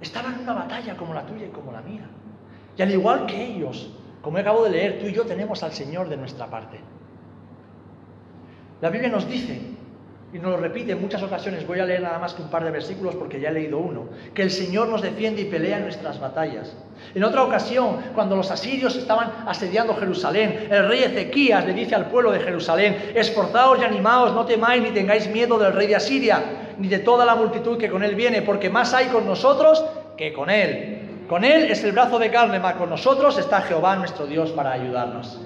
Estaban 0.00 0.34
en 0.34 0.40
una 0.40 0.54
batalla 0.54 0.96
como 0.96 1.12
la 1.12 1.26
tuya 1.26 1.46
y 1.46 1.50
como 1.50 1.72
la 1.72 1.82
mía. 1.82 2.08
Y 2.76 2.82
al 2.82 2.90
igual 2.90 3.26
que 3.26 3.42
ellos, 3.42 3.90
como 4.22 4.38
acabo 4.38 4.64
de 4.64 4.70
leer, 4.70 4.98
tú 4.98 5.06
y 5.06 5.12
yo 5.12 5.24
tenemos 5.24 5.62
al 5.62 5.72
Señor 5.72 6.08
de 6.08 6.16
nuestra 6.16 6.46
parte. 6.46 6.78
La 8.80 8.90
Biblia 8.90 9.08
nos 9.08 9.26
dice 9.28 9.58
y 10.32 10.38
nos 10.38 10.50
lo 10.50 10.56
repite 10.58 10.92
en 10.92 11.00
muchas 11.00 11.22
ocasiones, 11.22 11.66
voy 11.66 11.78
a 11.78 11.86
leer 11.86 12.02
nada 12.02 12.18
más 12.18 12.34
que 12.34 12.42
un 12.42 12.50
par 12.50 12.64
de 12.64 12.70
versículos 12.70 13.14
porque 13.14 13.40
ya 13.40 13.48
he 13.48 13.52
leído 13.52 13.78
uno, 13.78 14.08
que 14.34 14.42
el 14.42 14.50
Señor 14.50 14.88
nos 14.88 15.00
defiende 15.00 15.40
y 15.40 15.44
pelea 15.46 15.78
en 15.78 15.84
nuestras 15.84 16.20
batallas. 16.20 16.76
En 17.14 17.24
otra 17.24 17.44
ocasión, 17.44 17.98
cuando 18.14 18.36
los 18.36 18.50
asirios 18.50 18.96
estaban 18.96 19.32
asediando 19.46 19.94
Jerusalén, 19.94 20.68
el 20.70 20.88
rey 20.88 21.04
Ezequías 21.04 21.64
le 21.64 21.72
dice 21.72 21.94
al 21.94 22.10
pueblo 22.10 22.32
de 22.32 22.40
Jerusalén, 22.40 23.12
esforzaos 23.14 23.78
y 23.80 23.84
animaos, 23.84 24.34
no 24.34 24.44
temáis 24.44 24.82
ni 24.82 24.90
tengáis 24.90 25.28
miedo 25.28 25.58
del 25.58 25.72
rey 25.72 25.86
de 25.86 25.96
Asiria, 25.96 26.42
ni 26.76 26.88
de 26.88 26.98
toda 26.98 27.24
la 27.24 27.36
multitud 27.36 27.78
que 27.78 27.88
con 27.88 28.02
él 28.02 28.14
viene, 28.14 28.42
porque 28.42 28.68
más 28.68 28.92
hay 28.92 29.06
con 29.06 29.24
nosotros 29.24 29.82
que 30.18 30.32
con 30.32 30.50
él. 30.50 31.05
Con 31.28 31.44
él 31.44 31.70
es 31.70 31.82
el 31.82 31.92
brazo 31.92 32.18
de 32.18 32.30
carne, 32.30 32.60
mas 32.60 32.76
con 32.76 32.90
nosotros 32.90 33.36
está 33.38 33.62
Jehová 33.62 33.96
nuestro 33.96 34.26
Dios 34.26 34.50
para 34.52 34.72
ayudarnos 34.72 35.40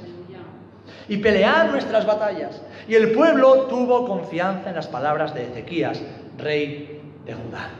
y 1.08 1.16
pelear 1.16 1.70
nuestras 1.70 2.06
batallas. 2.06 2.62
Y 2.86 2.94
el 2.94 3.12
pueblo 3.12 3.62
tuvo 3.62 4.06
confianza 4.06 4.68
en 4.70 4.76
las 4.76 4.86
palabras 4.86 5.34
de 5.34 5.44
Ezequías, 5.44 6.00
rey 6.38 7.00
de 7.26 7.34
Judá. 7.34 7.70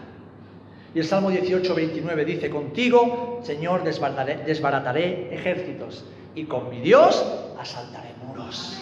Y 0.95 0.99
el 0.99 1.05
Salmo 1.05 1.31
18, 1.31 1.73
29 1.73 2.25
dice, 2.25 2.51
contigo, 2.51 3.41
Señor, 3.45 3.85
desbarataré, 3.85 5.33
ejércitos 5.33 6.05
y 6.35 6.45
con 6.45 6.69
mi 6.69 6.81
Dios 6.81 7.25
asaltaré 7.61 8.09
muros. 8.27 8.77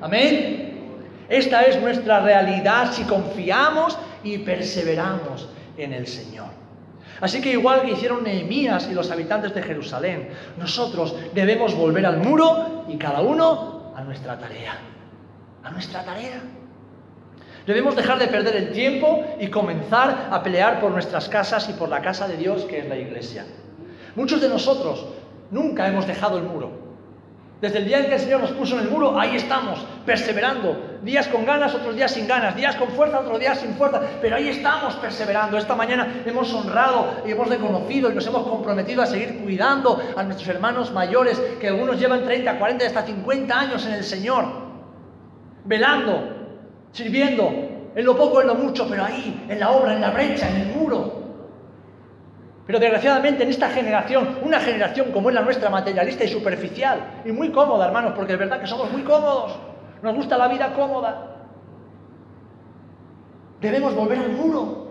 Amén. 0.00 0.78
Esta 1.28 1.62
es 1.62 1.80
nuestra 1.80 2.20
realidad 2.20 2.92
si 2.92 3.02
confiamos 3.02 3.98
y 4.22 4.38
perseveramos 4.38 5.48
en 5.76 5.92
el 5.92 6.06
Señor. 6.06 6.46
Así 7.20 7.40
que 7.40 7.50
igual 7.50 7.82
que 7.82 7.92
hicieron 7.92 8.22
Nehemías 8.22 8.88
y 8.90 8.94
los 8.94 9.10
habitantes 9.10 9.54
de 9.54 9.62
Jerusalén, 9.62 10.30
nosotros 10.56 11.14
debemos 11.34 11.74
volver 11.74 12.06
al 12.06 12.18
muro 12.18 12.84
y 12.88 12.96
cada 12.96 13.20
uno 13.20 13.92
a 13.96 14.02
nuestra 14.02 14.38
tarea. 14.38 14.78
A 15.64 15.70
nuestra 15.70 16.04
tarea. 16.04 16.40
Debemos 17.66 17.96
dejar 17.96 18.18
de 18.18 18.28
perder 18.28 18.56
el 18.56 18.72
tiempo 18.72 19.24
y 19.38 19.48
comenzar 19.48 20.28
a 20.30 20.42
pelear 20.42 20.80
por 20.80 20.90
nuestras 20.90 21.28
casas 21.28 21.68
y 21.68 21.74
por 21.74 21.88
la 21.88 22.00
casa 22.00 22.26
de 22.26 22.36
Dios 22.36 22.64
que 22.64 22.78
es 22.78 22.88
la 22.88 22.96
iglesia. 22.96 23.44
Muchos 24.14 24.40
de 24.40 24.48
nosotros 24.48 25.04
nunca 25.50 25.86
hemos 25.86 26.06
dejado 26.06 26.38
el 26.38 26.44
muro. 26.44 26.87
Desde 27.60 27.78
el 27.78 27.86
día 27.86 27.98
en 27.98 28.06
que 28.06 28.14
el 28.14 28.20
Señor 28.20 28.40
nos 28.40 28.52
puso 28.52 28.76
en 28.76 28.84
el 28.84 28.90
muro, 28.90 29.18
ahí 29.18 29.34
estamos, 29.34 29.84
perseverando. 30.06 31.00
Días 31.02 31.26
con 31.26 31.44
ganas, 31.44 31.74
otros 31.74 31.96
días 31.96 32.12
sin 32.12 32.28
ganas. 32.28 32.54
Días 32.54 32.76
con 32.76 32.88
fuerza, 32.90 33.18
otros 33.18 33.40
días 33.40 33.58
sin 33.58 33.74
fuerza. 33.74 34.00
Pero 34.22 34.36
ahí 34.36 34.48
estamos 34.48 34.94
perseverando. 34.94 35.58
Esta 35.58 35.74
mañana 35.74 36.22
hemos 36.24 36.54
honrado 36.54 37.22
y 37.26 37.32
hemos 37.32 37.48
reconocido 37.48 38.12
y 38.12 38.14
nos 38.14 38.26
hemos 38.28 38.46
comprometido 38.46 39.02
a 39.02 39.06
seguir 39.06 39.40
cuidando 39.40 40.00
a 40.16 40.22
nuestros 40.22 40.48
hermanos 40.48 40.92
mayores, 40.92 41.40
que 41.60 41.66
algunos 41.66 41.98
llevan 41.98 42.24
30, 42.24 42.58
40, 42.58 42.86
hasta 42.86 43.02
50 43.02 43.58
años 43.58 43.84
en 43.86 43.94
el 43.94 44.04
Señor. 44.04 44.44
Velando, 45.64 46.28
sirviendo, 46.92 47.50
en 47.94 48.04
lo 48.04 48.16
poco, 48.16 48.40
en 48.40 48.46
lo 48.46 48.54
mucho, 48.54 48.86
pero 48.88 49.04
ahí, 49.04 49.46
en 49.48 49.58
la 49.58 49.70
obra, 49.72 49.94
en 49.94 50.00
la 50.00 50.10
brecha, 50.10 50.48
en 50.48 50.56
el 50.60 50.68
muro. 50.76 51.27
Pero 52.68 52.80
desgraciadamente 52.80 53.44
en 53.44 53.48
esta 53.48 53.70
generación, 53.70 54.40
una 54.42 54.60
generación 54.60 55.10
como 55.10 55.30
es 55.30 55.34
la 55.34 55.40
nuestra, 55.40 55.70
materialista 55.70 56.24
y 56.24 56.28
superficial, 56.28 57.22
y 57.24 57.32
muy 57.32 57.50
cómoda, 57.50 57.86
hermanos, 57.86 58.12
porque 58.14 58.34
es 58.34 58.38
verdad 58.38 58.60
que 58.60 58.66
somos 58.66 58.92
muy 58.92 59.00
cómodos, 59.04 59.58
nos 60.02 60.14
gusta 60.14 60.36
la 60.36 60.48
vida 60.48 60.74
cómoda. 60.74 61.34
Debemos 63.58 63.94
volver 63.94 64.18
al 64.18 64.32
muro, 64.32 64.86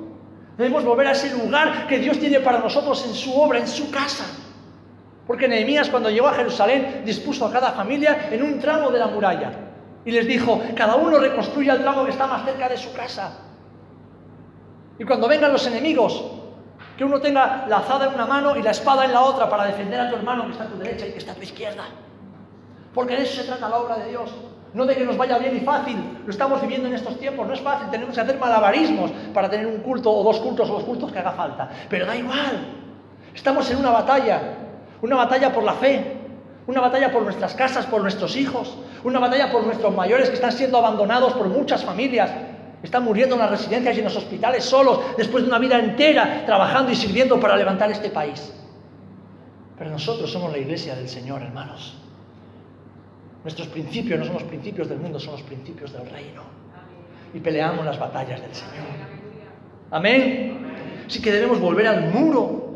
debemos 0.57 0.83
volver 0.83 1.05
a 1.05 1.11
ese 1.11 1.37
lugar 1.37 1.85
que 1.85 1.99
Dios 1.99 2.17
tiene 2.17 2.39
para 2.39 2.57
nosotros 2.57 3.05
en 3.05 3.13
su 3.13 3.39
obra, 3.39 3.59
en 3.59 3.67
su 3.67 3.91
casa. 3.91 4.25
Porque 5.27 5.47
Nehemías 5.47 5.91
cuando 5.91 6.09
llegó 6.09 6.29
a 6.29 6.33
Jerusalén 6.33 7.03
dispuso 7.05 7.45
a 7.45 7.51
cada 7.51 7.73
familia 7.73 8.27
en 8.31 8.41
un 8.41 8.57
tramo 8.57 8.89
de 8.89 8.97
la 8.97 9.05
muralla 9.05 9.51
y 10.03 10.09
les 10.09 10.25
dijo, 10.25 10.59
cada 10.75 10.95
uno 10.95 11.19
reconstruya 11.19 11.73
el 11.73 11.81
tramo 11.81 12.05
que 12.05 12.09
está 12.09 12.25
más 12.25 12.43
cerca 12.43 12.69
de 12.69 12.77
su 12.77 12.91
casa. 12.91 13.37
Y 14.97 15.03
cuando 15.03 15.27
vengan 15.27 15.51
los 15.51 15.67
enemigos, 15.67 16.36
que 16.97 17.05
uno 17.05 17.21
tenga 17.21 17.65
la 17.69 17.77
azada 17.77 18.07
en 18.07 18.15
una 18.15 18.25
mano 18.25 18.57
y 18.57 18.63
la 18.63 18.71
espada 18.71 19.05
en 19.05 19.13
la 19.13 19.21
otra 19.21 19.47
para 19.49 19.65
defender 19.65 19.99
a 20.01 20.09
tu 20.09 20.15
hermano 20.15 20.45
que 20.45 20.51
está 20.53 20.63
a 20.63 20.67
tu 20.67 20.77
derecha 20.77 21.05
y 21.05 21.11
que 21.11 21.19
está 21.19 21.33
a 21.33 21.35
tu 21.35 21.43
izquierda. 21.43 21.83
Porque 22.93 23.15
de 23.15 23.21
eso 23.21 23.41
se 23.41 23.47
trata 23.47 23.69
la 23.69 23.77
obra 23.77 23.97
de 23.97 24.09
Dios. 24.09 24.31
No 24.73 24.85
de 24.85 24.95
que 24.95 25.05
nos 25.05 25.15
vaya 25.15 25.37
bien 25.37 25.55
y 25.55 25.59
fácil. 25.59 25.97
Lo 26.25 26.31
estamos 26.31 26.59
viviendo 26.61 26.87
en 26.87 26.95
estos 26.95 27.19
tiempos. 27.19 27.47
No 27.47 27.53
es 27.53 27.61
fácil. 27.61 27.89
Tenemos 27.91 28.15
que 28.15 28.21
hacer 28.21 28.39
malabarismos 28.39 29.11
para 29.33 29.49
tener 29.49 29.67
un 29.67 29.77
culto 29.77 30.11
o 30.11 30.23
dos 30.23 30.39
cultos 30.39 30.69
o 30.69 30.73
los 30.73 30.83
cultos 30.83 31.11
que 31.11 31.19
haga 31.19 31.31
falta. 31.31 31.69
Pero 31.89 32.07
da 32.07 32.15
igual. 32.15 32.65
Estamos 33.33 33.69
en 33.69 33.77
una 33.77 33.91
batalla. 33.91 34.41
Una 35.03 35.15
batalla 35.15 35.53
por 35.53 35.63
la 35.63 35.73
fe. 35.73 36.17
Una 36.65 36.81
batalla 36.81 37.11
por 37.11 37.21
nuestras 37.21 37.53
casas, 37.53 37.85
por 37.85 38.01
nuestros 38.01 38.35
hijos. 38.35 38.75
Una 39.03 39.19
batalla 39.19 39.51
por 39.51 39.63
nuestros 39.63 39.95
mayores 39.95 40.29
que 40.29 40.35
están 40.35 40.51
siendo 40.51 40.79
abandonados 40.79 41.33
por 41.33 41.47
muchas 41.47 41.85
familias. 41.85 42.31
Están 42.83 43.03
muriendo 43.03 43.35
en 43.35 43.41
las 43.41 43.49
residencias 43.49 43.95
y 43.95 43.99
en 43.99 44.05
los 44.05 44.15
hospitales 44.15 44.63
solos 44.63 44.99
después 45.17 45.43
de 45.43 45.49
una 45.49 45.59
vida 45.59 45.79
entera 45.79 46.43
trabajando 46.45 46.91
y 46.91 46.95
sirviendo 46.95 47.39
para 47.39 47.55
levantar 47.55 47.89
este 47.91 48.09
país. 48.09 48.53
Pero 49.77 49.91
nosotros 49.91 50.31
somos 50.31 50.51
la 50.51 50.57
iglesia 50.57 50.95
del 50.95 51.09
Señor, 51.09 51.41
hermanos. 51.41 51.95
Nuestros 53.43 53.67
principios 53.67 54.19
no 54.19 54.25
son 54.25 54.33
los 54.35 54.43
principios 54.43 54.89
del 54.89 54.99
mundo, 54.99 55.19
son 55.19 55.33
los 55.33 55.41
principios 55.43 55.93
del 55.93 56.09
reino. 56.09 56.43
Y 57.33 57.39
peleamos 57.39 57.85
las 57.85 57.99
batallas 57.99 58.41
del 58.41 58.53
Señor. 58.53 58.85
Amén. 59.91 61.03
Así 61.07 61.21
que 61.21 61.31
debemos 61.31 61.59
volver 61.59 61.87
al 61.87 62.09
muro 62.09 62.67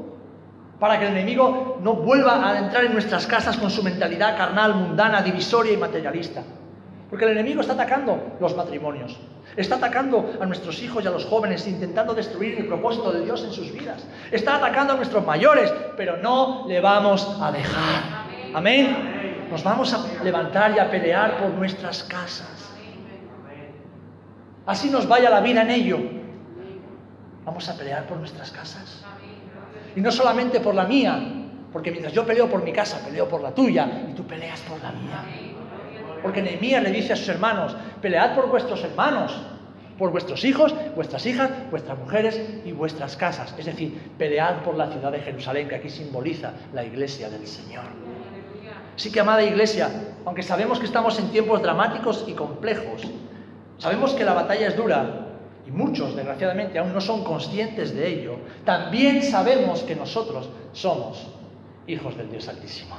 para 0.80 0.98
que 1.00 1.06
el 1.06 1.12
enemigo 1.12 1.80
no 1.84 1.94
vuelva 1.94 2.50
a 2.50 2.58
entrar 2.58 2.86
en 2.86 2.94
nuestras 2.94 3.28
casas 3.28 3.58
con 3.58 3.70
su 3.70 3.84
mentalidad 3.84 4.36
carnal, 4.36 4.74
mundana, 4.76 5.22
divisoria 5.22 5.74
y 5.74 5.78
materialista. 5.78 6.44
Porque 7.12 7.26
el 7.26 7.32
enemigo 7.32 7.60
está 7.60 7.74
atacando 7.74 8.38
los 8.40 8.56
matrimonios, 8.56 9.20
está 9.58 9.76
atacando 9.76 10.34
a 10.40 10.46
nuestros 10.46 10.82
hijos 10.82 11.04
y 11.04 11.08
a 11.08 11.12
los 11.12 11.26
jóvenes, 11.26 11.68
intentando 11.68 12.14
destruir 12.14 12.58
el 12.58 12.68
propósito 12.68 13.12
de 13.12 13.26
Dios 13.26 13.44
en 13.44 13.52
sus 13.52 13.70
vidas. 13.74 14.02
Está 14.32 14.56
atacando 14.56 14.94
a 14.94 14.96
nuestros 14.96 15.26
mayores, 15.26 15.74
pero 15.98 16.16
no 16.16 16.64
le 16.70 16.80
vamos 16.80 17.38
a 17.42 17.52
dejar. 17.52 18.22
Amén. 18.54 19.48
Nos 19.52 19.62
vamos 19.62 19.94
a 19.94 20.24
levantar 20.24 20.74
y 20.74 20.80
a 20.80 20.90
pelear 20.90 21.38
por 21.38 21.50
nuestras 21.50 22.04
casas. 22.04 22.72
Así 24.66 24.90
nos 24.90 25.06
vaya 25.06 25.30
la 25.30 25.42
vida 25.42 25.64
en 25.64 25.72
ello. 25.72 26.00
Vamos 27.44 27.68
a 27.68 27.78
pelear 27.78 28.06
por 28.08 28.20
nuestras 28.20 28.52
casas. 28.52 29.04
Y 29.98 30.00
no 30.00 30.14
solamente 30.14 30.62
por 30.62 30.74
la 30.74 30.86
mía, 30.86 31.20
porque 31.74 31.92
mientras 31.92 32.14
yo 32.14 32.26
peleo 32.26 32.50
por 32.50 32.64
mi 32.64 32.72
casa, 32.72 33.04
peleo 33.06 33.28
por 33.28 33.42
la 33.42 33.52
tuya 33.54 34.06
y 34.10 34.14
tú 34.14 34.24
peleas 34.24 34.62
por 34.62 34.82
la 34.82 34.94
mía. 34.94 35.51
Porque 36.22 36.42
Nehemías 36.42 36.84
le 36.84 36.92
dice 36.92 37.14
a 37.14 37.16
sus 37.16 37.30
hermanos, 37.30 37.76
pelead 38.02 38.36
por 38.36 38.50
vuestros 38.50 38.84
hermanos, 38.84 39.36
por 39.98 40.12
vuestros 40.12 40.44
hijos, 40.46 40.74
vuestras 40.96 41.26
hijas, 41.26 41.50
vuestras 41.70 41.98
mujeres 41.98 42.42
y 42.66 42.72
vuestras 42.72 43.16
casas. 43.16 43.54
Es 43.58 43.66
decir, 43.66 44.14
pelead 44.18 44.64
por 44.64 44.76
la 44.76 44.92
ciudad 44.92 45.12
de 45.12 45.20
Jerusalén, 45.20 45.68
que 45.68 45.76
aquí 45.76 45.90
simboliza 45.90 46.54
la 46.74 46.84
iglesia 46.84 47.30
del 47.30 47.46
Señor. 47.46 47.84
Así 48.96 49.12
que, 49.12 49.20
amada 49.20 49.44
iglesia, 49.44 49.90
aunque 50.26 50.44
sabemos 50.44 50.80
que 50.80 50.86
estamos 50.86 51.18
en 51.20 51.30
tiempos 51.30 51.62
dramáticos 51.62 52.26
y 52.28 52.34
complejos, 52.34 53.04
sabemos 53.78 54.14
que 54.14 54.24
la 54.24 54.34
batalla 54.34 54.68
es 54.68 54.76
dura 54.76 55.28
y 55.66 55.72
muchos, 55.72 56.16
desgraciadamente, 56.16 56.80
aún 56.80 56.94
no 56.94 57.02
son 57.02 57.24
conscientes 57.24 57.96
de 57.96 58.08
ello, 58.08 58.38
también 58.66 59.24
sabemos 59.24 59.82
que 59.84 59.96
nosotros 59.96 60.50
somos 60.74 61.28
hijos 61.88 62.18
del 62.18 62.30
Dios 62.30 62.48
Altísimo. 62.48 62.96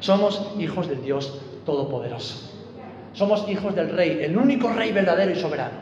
Somos 0.00 0.52
hijos 0.58 0.88
del 0.88 1.02
Dios 1.02 1.40
Todopoderoso. 1.64 2.50
Somos 3.12 3.48
hijos 3.48 3.74
del 3.74 3.90
Rey, 3.90 4.20
el 4.22 4.36
único 4.36 4.72
Rey 4.72 4.92
verdadero 4.92 5.32
y 5.32 5.36
soberano. 5.36 5.78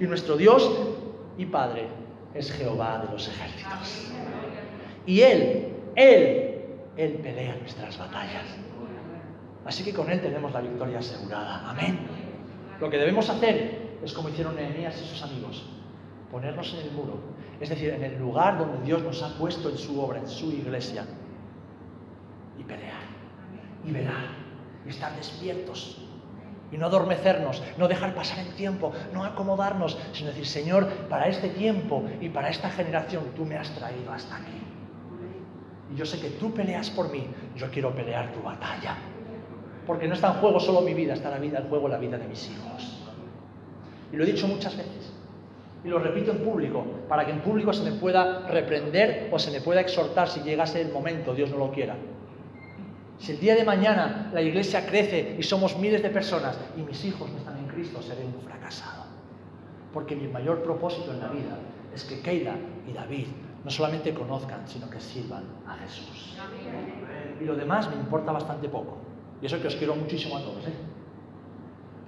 Y 0.00 0.04
nuestro 0.04 0.36
Dios 0.36 0.70
y 1.38 1.46
Padre 1.46 1.86
es 2.34 2.52
Jehová 2.52 3.04
de 3.04 3.12
los 3.12 3.28
ejércitos. 3.28 4.12
Y 5.06 5.20
Él, 5.20 5.68
Él, 5.96 6.64
Él 6.96 7.12
pelea 7.22 7.56
nuestras 7.56 7.98
batallas. 7.98 8.44
Así 9.64 9.84
que 9.84 9.92
con 9.92 10.10
Él 10.10 10.20
tenemos 10.20 10.52
la 10.52 10.60
victoria 10.60 10.98
asegurada. 10.98 11.68
Amén. 11.68 11.98
Lo 12.80 12.90
que 12.90 12.98
debemos 12.98 13.28
hacer 13.28 13.82
es 14.02 14.12
como 14.12 14.28
hicieron 14.28 14.56
Nehemías 14.56 15.00
y 15.00 15.04
sus 15.04 15.22
amigos, 15.22 15.64
ponernos 16.30 16.74
en 16.74 16.80
el 16.80 16.90
muro, 16.92 17.20
es 17.60 17.68
decir, 17.68 17.90
en 17.90 18.02
el 18.02 18.18
lugar 18.18 18.58
donde 18.58 18.84
Dios 18.84 19.02
nos 19.02 19.22
ha 19.22 19.36
puesto 19.38 19.70
en 19.70 19.78
su 19.78 20.00
obra, 20.00 20.18
en 20.18 20.26
su 20.26 20.50
iglesia, 20.50 21.04
y 22.58 22.64
pelear, 22.64 23.02
y 23.86 23.92
velar, 23.92 24.41
estar 24.90 25.14
despiertos 25.16 25.98
y 26.72 26.78
no 26.78 26.86
adormecernos, 26.86 27.62
no 27.76 27.86
dejar 27.86 28.14
pasar 28.14 28.38
el 28.40 28.54
tiempo, 28.54 28.92
no 29.12 29.24
acomodarnos, 29.24 29.98
sino 30.12 30.30
decir, 30.30 30.46
Señor, 30.46 30.88
para 31.08 31.28
este 31.28 31.50
tiempo 31.50 32.02
y 32.20 32.30
para 32.30 32.48
esta 32.48 32.70
generación 32.70 33.24
tú 33.36 33.44
me 33.44 33.56
has 33.56 33.70
traído 33.74 34.10
hasta 34.10 34.36
aquí. 34.36 34.62
Y 35.92 35.96
yo 35.96 36.06
sé 36.06 36.18
que 36.18 36.30
tú 36.30 36.52
peleas 36.54 36.88
por 36.90 37.10
mí, 37.12 37.26
yo 37.56 37.70
quiero 37.70 37.94
pelear 37.94 38.32
tu 38.32 38.42
batalla. 38.42 38.96
Porque 39.86 40.08
no 40.08 40.14
está 40.14 40.28
en 40.28 40.34
juego 40.34 40.58
solo 40.58 40.80
mi 40.80 40.94
vida, 40.94 41.12
está 41.12 41.28
la 41.28 41.38
vida 41.38 41.58
en 41.58 41.68
juego 41.68 41.88
la 41.88 41.98
vida 41.98 42.16
de 42.16 42.26
mis 42.26 42.48
hijos. 42.48 43.02
Y 44.10 44.16
lo 44.16 44.24
he 44.24 44.26
dicho 44.26 44.46
muchas 44.46 44.76
veces. 44.76 45.12
Y 45.84 45.88
lo 45.88 45.98
repito 45.98 46.30
en 46.30 46.38
público, 46.38 46.84
para 47.08 47.26
que 47.26 47.32
en 47.32 47.40
público 47.40 47.72
se 47.72 47.82
me 47.82 47.98
pueda 47.98 48.46
reprender 48.46 49.28
o 49.32 49.38
se 49.38 49.50
me 49.50 49.60
pueda 49.60 49.80
exhortar 49.80 50.28
si 50.28 50.40
llegase 50.40 50.80
el 50.80 50.92
momento, 50.92 51.34
Dios 51.34 51.50
no 51.50 51.58
lo 51.58 51.72
quiera. 51.72 51.96
Si 53.22 53.30
el 53.30 53.38
día 53.38 53.54
de 53.54 53.62
mañana 53.62 54.30
la 54.34 54.42
iglesia 54.42 54.84
crece 54.84 55.36
y 55.38 55.44
somos 55.44 55.78
miles 55.78 56.02
de 56.02 56.10
personas 56.10 56.58
y 56.76 56.80
mis 56.80 57.04
hijos 57.04 57.30
no 57.30 57.38
están 57.38 57.56
en 57.56 57.68
Cristo, 57.68 58.02
seré 58.02 58.24
un 58.24 58.40
fracasado. 58.40 59.04
Porque 59.94 60.16
mi 60.16 60.26
mayor 60.26 60.64
propósito 60.64 61.12
en 61.12 61.20
la 61.20 61.28
vida 61.28 61.56
es 61.94 62.02
que 62.02 62.18
Keila 62.20 62.56
y 62.84 62.92
David 62.92 63.26
no 63.64 63.70
solamente 63.70 64.12
conozcan, 64.12 64.66
sino 64.66 64.90
que 64.90 64.98
sirvan 64.98 65.44
a 65.68 65.76
Jesús. 65.76 66.36
Y 67.40 67.44
lo 67.44 67.54
demás 67.54 67.88
me 67.88 67.94
importa 67.94 68.32
bastante 68.32 68.68
poco. 68.68 68.96
Y 69.40 69.46
eso 69.46 69.60
que 69.60 69.68
os 69.68 69.76
quiero 69.76 69.94
muchísimo 69.94 70.38
a 70.38 70.40
todos. 70.40 70.66
¿eh? 70.66 70.72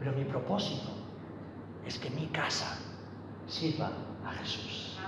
Pero 0.00 0.14
mi 0.14 0.24
propósito 0.24 0.88
es 1.87 1.96
que 1.96 2.11
mi 2.11 2.27
casa 2.27 2.77
sirva 3.46 3.92
a 4.27 4.33
Jesús. 4.33 4.98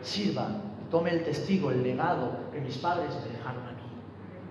Sirva, 0.00 0.48
tome 0.90 1.10
el 1.10 1.22
testigo, 1.22 1.70
el 1.70 1.84
legado 1.84 2.50
que 2.52 2.60
mis 2.60 2.76
padres 2.78 3.14
me 3.24 3.38
dejaron 3.38 3.64
a 3.68 3.70
mí 3.70 3.81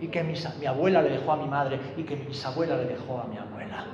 y 0.02 0.08
que 0.08 0.24
mi, 0.24 0.36
abuela 0.66 1.02
le 1.04 1.12
dejó 1.12 1.32
a 1.32 1.38
mi 1.38 1.48
madre 1.48 1.80
y 1.96 2.04
que 2.04 2.16
mi 2.16 2.26
bisabuela 2.26 2.76
le 2.76 2.86
dejó 2.86 3.20
a 3.20 3.26
mi 3.26 3.38
abuela. 3.38 3.86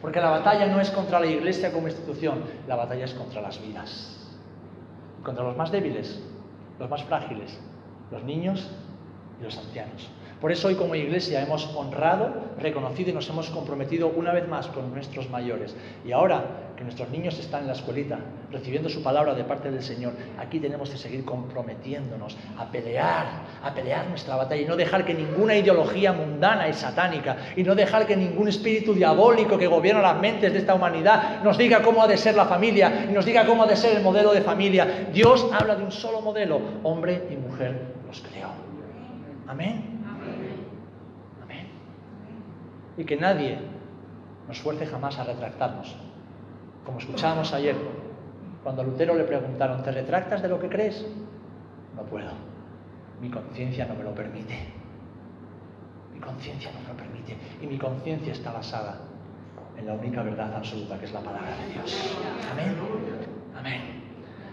Porque 0.00 0.20
la 0.20 0.30
batalla 0.30 0.66
no 0.66 0.80
es 0.80 0.88
contra 0.90 1.18
la 1.18 1.26
iglesia 1.26 1.72
como 1.72 1.88
institución, 1.88 2.44
la 2.68 2.76
batalla 2.76 3.04
es 3.04 3.14
contra 3.14 3.42
las 3.42 3.60
vidas. 3.60 4.14
Contra 5.24 5.42
los 5.42 5.56
más 5.56 5.72
débiles, 5.72 6.22
los 6.78 6.88
más 6.88 7.02
frágiles, 7.02 7.58
los 8.12 8.22
niños 8.22 8.70
y 9.40 9.42
los 9.42 9.58
ancianos. 9.58 10.08
Por 10.40 10.52
eso 10.52 10.68
hoy 10.68 10.76
como 10.76 10.94
iglesia 10.94 11.42
hemos 11.42 11.66
honrado, 11.74 12.32
reconocido 12.60 13.10
y 13.10 13.12
nos 13.12 13.28
hemos 13.28 13.50
comprometido 13.50 14.06
una 14.08 14.32
vez 14.32 14.46
más 14.46 14.68
con 14.68 14.94
nuestros 14.94 15.28
mayores. 15.30 15.74
Y 16.06 16.12
ahora 16.12 16.44
que 16.76 16.84
nuestros 16.84 17.10
niños 17.10 17.36
están 17.40 17.62
en 17.62 17.66
la 17.66 17.72
escuelita 17.72 18.20
recibiendo 18.52 18.88
su 18.88 19.02
palabra 19.02 19.34
de 19.34 19.42
parte 19.42 19.68
del 19.68 19.82
Señor, 19.82 20.12
aquí 20.38 20.60
tenemos 20.60 20.90
que 20.90 20.96
seguir 20.96 21.24
comprometiéndonos 21.24 22.36
a 22.56 22.70
pelear, 22.70 23.26
a 23.64 23.74
pelear 23.74 24.06
nuestra 24.08 24.36
batalla 24.36 24.62
y 24.62 24.64
no 24.64 24.76
dejar 24.76 25.04
que 25.04 25.12
ninguna 25.12 25.56
ideología 25.56 26.12
mundana 26.12 26.68
y 26.68 26.72
satánica 26.72 27.36
y 27.56 27.64
no 27.64 27.74
dejar 27.74 28.06
que 28.06 28.16
ningún 28.16 28.46
espíritu 28.46 28.94
diabólico 28.94 29.58
que 29.58 29.66
gobierna 29.66 30.02
las 30.02 30.20
mentes 30.20 30.52
de 30.52 30.60
esta 30.60 30.74
humanidad 30.74 31.42
nos 31.42 31.58
diga 31.58 31.82
cómo 31.82 32.00
ha 32.00 32.06
de 32.06 32.16
ser 32.16 32.36
la 32.36 32.46
familia 32.46 33.06
y 33.10 33.12
nos 33.12 33.24
diga 33.24 33.44
cómo 33.44 33.64
ha 33.64 33.66
de 33.66 33.76
ser 33.76 33.96
el 33.96 34.04
modelo 34.04 34.32
de 34.32 34.42
familia. 34.42 35.08
Dios 35.12 35.48
habla 35.52 35.74
de 35.74 35.82
un 35.82 35.90
solo 35.90 36.20
modelo, 36.20 36.60
hombre 36.84 37.24
y 37.28 37.34
mujer 37.34 37.76
los 38.06 38.20
creó. 38.20 38.50
Amén 39.48 39.97
y 42.98 43.04
que 43.04 43.16
nadie 43.16 43.58
nos 44.48 44.60
fuerce 44.60 44.84
jamás 44.84 45.18
a 45.18 45.24
retractarnos. 45.24 45.96
Como 46.84 46.98
escuchábamos 46.98 47.54
ayer, 47.54 47.76
cuando 48.62 48.82
a 48.82 48.84
Lutero 48.84 49.14
le 49.14 49.24
preguntaron, 49.24 49.82
¿te 49.82 49.92
retractas 49.92 50.42
de 50.42 50.48
lo 50.48 50.58
que 50.58 50.68
crees? 50.68 51.06
No 51.96 52.02
puedo. 52.02 52.30
Mi 53.22 53.30
conciencia 53.30 53.86
no 53.86 53.94
me 53.94 54.02
lo 54.02 54.14
permite. 54.14 54.58
Mi 56.12 56.18
conciencia 56.18 56.72
no 56.72 56.80
me 56.80 56.88
lo 56.88 56.96
permite. 56.96 57.36
Y 57.62 57.66
mi 57.66 57.78
conciencia 57.78 58.32
está 58.32 58.52
basada 58.52 58.98
en 59.78 59.86
la 59.86 59.92
única 59.92 60.22
verdad 60.22 60.52
absoluta 60.56 60.98
que 60.98 61.04
es 61.04 61.12
la 61.12 61.20
palabra 61.20 61.56
de 61.56 61.74
Dios. 61.74 62.16
Amén. 62.52 62.76
Amén. 63.56 63.80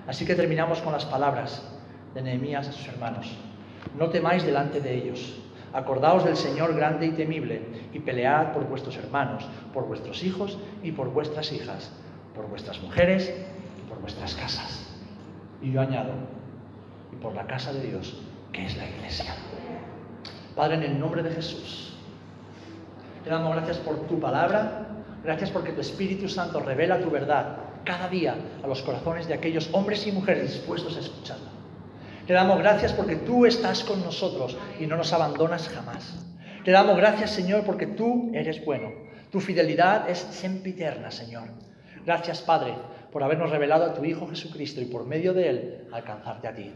Así 0.07 0.23
que 0.23 0.35
terminamos 0.35 0.81
con 0.81 0.93
las 0.93 1.05
palabras 1.05 1.67
de 2.13 2.21
Nehemías 2.21 2.67
a 2.67 2.71
sus 2.71 2.87
hermanos. 2.87 3.35
No 3.97 4.09
temáis 4.09 4.45
delante 4.45 4.81
de 4.81 4.93
ellos 4.93 5.41
Acordaos 5.75 6.23
del 6.23 6.37
Señor 6.37 6.73
grande 6.73 7.05
y 7.05 7.11
temible 7.11 7.61
y 7.91 7.99
pelead 7.99 8.53
por 8.53 8.63
vuestros 8.63 8.95
hermanos, 8.95 9.45
por 9.73 9.85
vuestros 9.85 10.23
hijos 10.23 10.57
y 10.81 10.93
por 10.93 11.09
vuestras 11.09 11.51
hijas, 11.51 11.91
por 12.33 12.47
vuestras 12.47 12.81
mujeres 12.81 13.33
y 13.77 13.89
por 13.89 13.99
vuestras 13.99 14.35
casas. 14.35 14.89
Y 15.61 15.73
yo 15.73 15.81
añado, 15.81 16.13
y 17.11 17.17
por 17.17 17.35
la 17.35 17.45
casa 17.45 17.73
de 17.73 17.87
Dios, 17.87 18.17
que 18.53 18.65
es 18.65 18.77
la 18.77 18.87
iglesia. 18.87 19.35
Padre, 20.55 20.77
en 20.77 20.83
el 20.83 20.97
nombre 20.97 21.21
de 21.21 21.31
Jesús, 21.31 21.97
te 23.25 23.29
damos 23.29 23.53
gracias 23.53 23.77
por 23.79 24.07
tu 24.07 24.17
palabra, 24.17 24.87
gracias 25.25 25.51
porque 25.51 25.73
tu 25.73 25.81
Espíritu 25.81 26.29
Santo 26.29 26.61
revela 26.61 27.01
tu 27.01 27.09
verdad 27.09 27.57
cada 27.83 28.07
día 28.07 28.37
a 28.63 28.67
los 28.67 28.81
corazones 28.81 29.27
de 29.27 29.33
aquellos 29.33 29.69
hombres 29.73 30.07
y 30.07 30.13
mujeres 30.13 30.53
dispuestos 30.53 30.95
a 30.95 31.01
escucharla. 31.01 31.54
Te 32.27 32.33
damos 32.33 32.57
gracias 32.57 32.91
porque 32.93 33.17
tú 33.17 33.45
estás 33.45 33.83
con 33.83 34.03
nosotros 34.03 34.57
y 34.79 34.87
no 34.87 34.97
nos 34.97 35.13
abandonas 35.13 35.69
jamás. 35.69 36.15
Te 36.63 36.71
damos 36.71 36.97
gracias, 36.97 37.29
Señor, 37.29 37.63
porque 37.63 37.85
tú 37.85 38.31
eres 38.33 38.65
bueno. 38.65 38.91
Tu 39.31 39.39
fidelidad 39.39 40.09
es 40.09 40.17
sempiterna, 40.17 41.11
Señor. 41.11 41.49
Gracias, 42.03 42.41
Padre, 42.41 42.73
por 43.11 43.21
habernos 43.21 43.51
revelado 43.51 43.85
a 43.85 43.93
tu 43.93 44.03
Hijo 44.03 44.27
Jesucristo 44.27 44.81
y 44.81 44.85
por 44.85 45.05
medio 45.05 45.33
de 45.33 45.49
Él 45.49 45.87
alcanzarte 45.91 46.47
a 46.47 46.55
ti. 46.55 46.73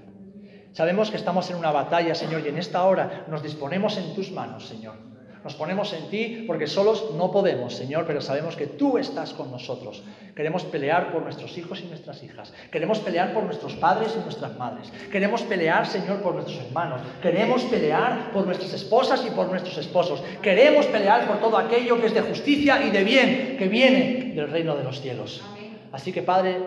Sabemos 0.72 1.10
que 1.10 1.18
estamos 1.18 1.50
en 1.50 1.56
una 1.56 1.72
batalla, 1.72 2.14
Señor, 2.14 2.42
y 2.46 2.50
en 2.50 2.60
esta 2.60 2.84
hora 2.84 3.26
nos 3.28 3.42
disponemos 3.42 3.98
en 3.98 4.14
tus 4.14 4.32
manos, 4.32 4.68
Señor. 4.68 5.09
Nos 5.44 5.56
ponemos 5.56 5.94
en 5.94 6.10
ti 6.10 6.44
porque 6.46 6.68
solos 6.68 7.12
no 7.16 7.32
podemos, 7.32 7.74
Señor, 7.74 8.06
pero 8.06 8.20
sabemos 8.20 8.58
que 8.58 8.68
tú 8.68 8.98
estás 8.98 9.34
con 9.34 9.50
nosotros. 9.52 10.04
Queremos 10.36 10.66
pelear 10.66 11.14
por 11.14 11.22
nuestros 11.22 11.58
hijos 11.58 11.82
y 11.82 11.86
nuestras 11.86 12.22
hijas. 12.24 12.54
Queremos 12.72 13.00
pelear 13.00 13.34
por 13.34 13.44
nuestros 13.44 13.74
padres 13.76 14.16
y 14.18 14.20
nuestras 14.20 14.58
madres. 14.58 14.92
Queremos 15.10 15.42
pelear, 15.44 15.88
Señor, 15.88 16.22
por 16.22 16.34
nuestros 16.34 16.58
hermanos. 16.58 17.02
Queremos 17.22 17.64
pelear 17.64 18.32
por 18.34 18.46
nuestras 18.46 18.74
esposas 18.74 19.26
y 19.26 19.30
por 19.30 19.48
nuestros 19.48 19.78
esposos. 19.78 20.22
Queremos 20.42 20.86
pelear 20.88 21.26
por 21.26 21.40
todo 21.40 21.58
aquello 21.58 22.02
que 22.02 22.08
es 22.08 22.14
de 22.14 22.22
justicia 22.22 22.84
y 22.86 22.90
de 22.90 23.04
bien, 23.06 23.56
que 23.58 23.70
viene 23.70 24.34
del 24.36 24.50
reino 24.50 24.76
de 24.76 24.84
los 24.84 25.00
cielos. 25.00 25.42
Así 25.94 26.12
que, 26.12 26.22
Padre, 26.22 26.58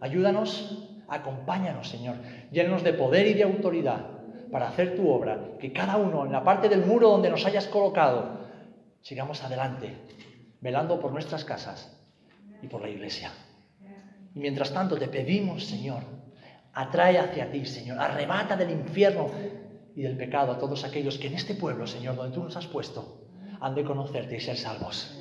ayúdanos, 0.00 0.88
acompáñanos, 1.08 1.88
Señor. 1.88 2.14
Llénanos 2.52 2.84
de 2.84 2.92
poder 2.92 3.26
y 3.26 3.34
de 3.34 3.42
autoridad 3.42 4.21
para 4.52 4.68
hacer 4.68 4.94
tu 4.94 5.08
obra, 5.08 5.56
que 5.58 5.72
cada 5.72 5.96
uno 5.96 6.26
en 6.26 6.32
la 6.32 6.44
parte 6.44 6.68
del 6.68 6.84
muro 6.84 7.08
donde 7.08 7.30
nos 7.30 7.46
hayas 7.46 7.66
colocado, 7.68 8.42
sigamos 9.00 9.42
adelante, 9.42 9.96
velando 10.60 11.00
por 11.00 11.10
nuestras 11.10 11.46
casas 11.46 11.98
y 12.60 12.68
por 12.68 12.82
la 12.82 12.90
iglesia. 12.90 13.32
Y 14.34 14.38
mientras 14.38 14.70
tanto 14.72 14.98
te 14.98 15.08
pedimos, 15.08 15.64
Señor, 15.64 16.02
atrae 16.74 17.18
hacia 17.18 17.50
ti, 17.50 17.64
Señor, 17.64 17.98
arrebata 17.98 18.54
del 18.54 18.70
infierno 18.70 19.30
y 19.96 20.02
del 20.02 20.18
pecado 20.18 20.52
a 20.52 20.58
todos 20.58 20.84
aquellos 20.84 21.16
que 21.16 21.28
en 21.28 21.34
este 21.34 21.54
pueblo, 21.54 21.86
Señor, 21.86 22.14
donde 22.14 22.34
tú 22.34 22.44
nos 22.44 22.54
has 22.54 22.66
puesto, 22.66 23.22
han 23.58 23.74
de 23.74 23.84
conocerte 23.84 24.36
y 24.36 24.40
ser 24.40 24.58
salvos. 24.58 25.18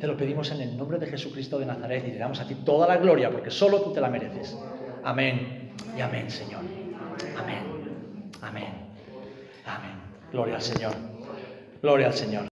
Te 0.00 0.06
lo 0.06 0.16
pedimos 0.16 0.50
en 0.52 0.62
el 0.62 0.74
nombre 0.74 0.98
de 0.98 1.06
Jesucristo 1.06 1.58
de 1.58 1.66
Nazaret 1.66 2.08
y 2.08 2.12
te 2.12 2.18
damos 2.18 2.40
a 2.40 2.48
ti 2.48 2.54
toda 2.54 2.88
la 2.88 2.96
gloria, 2.96 3.30
porque 3.30 3.50
solo 3.50 3.82
tú 3.82 3.92
te 3.92 4.00
la 4.00 4.08
mereces. 4.08 4.56
Amén 5.04 5.74
y 5.94 6.00
amén, 6.00 6.30
Señor. 6.30 6.62
Amén. 7.36 7.69
Amén. 8.42 8.72
Amén. 9.66 9.92
Gloria 10.32 10.56
al 10.56 10.62
Señor. 10.62 10.94
Gloria 11.82 12.06
al 12.08 12.14
Señor. 12.14 12.49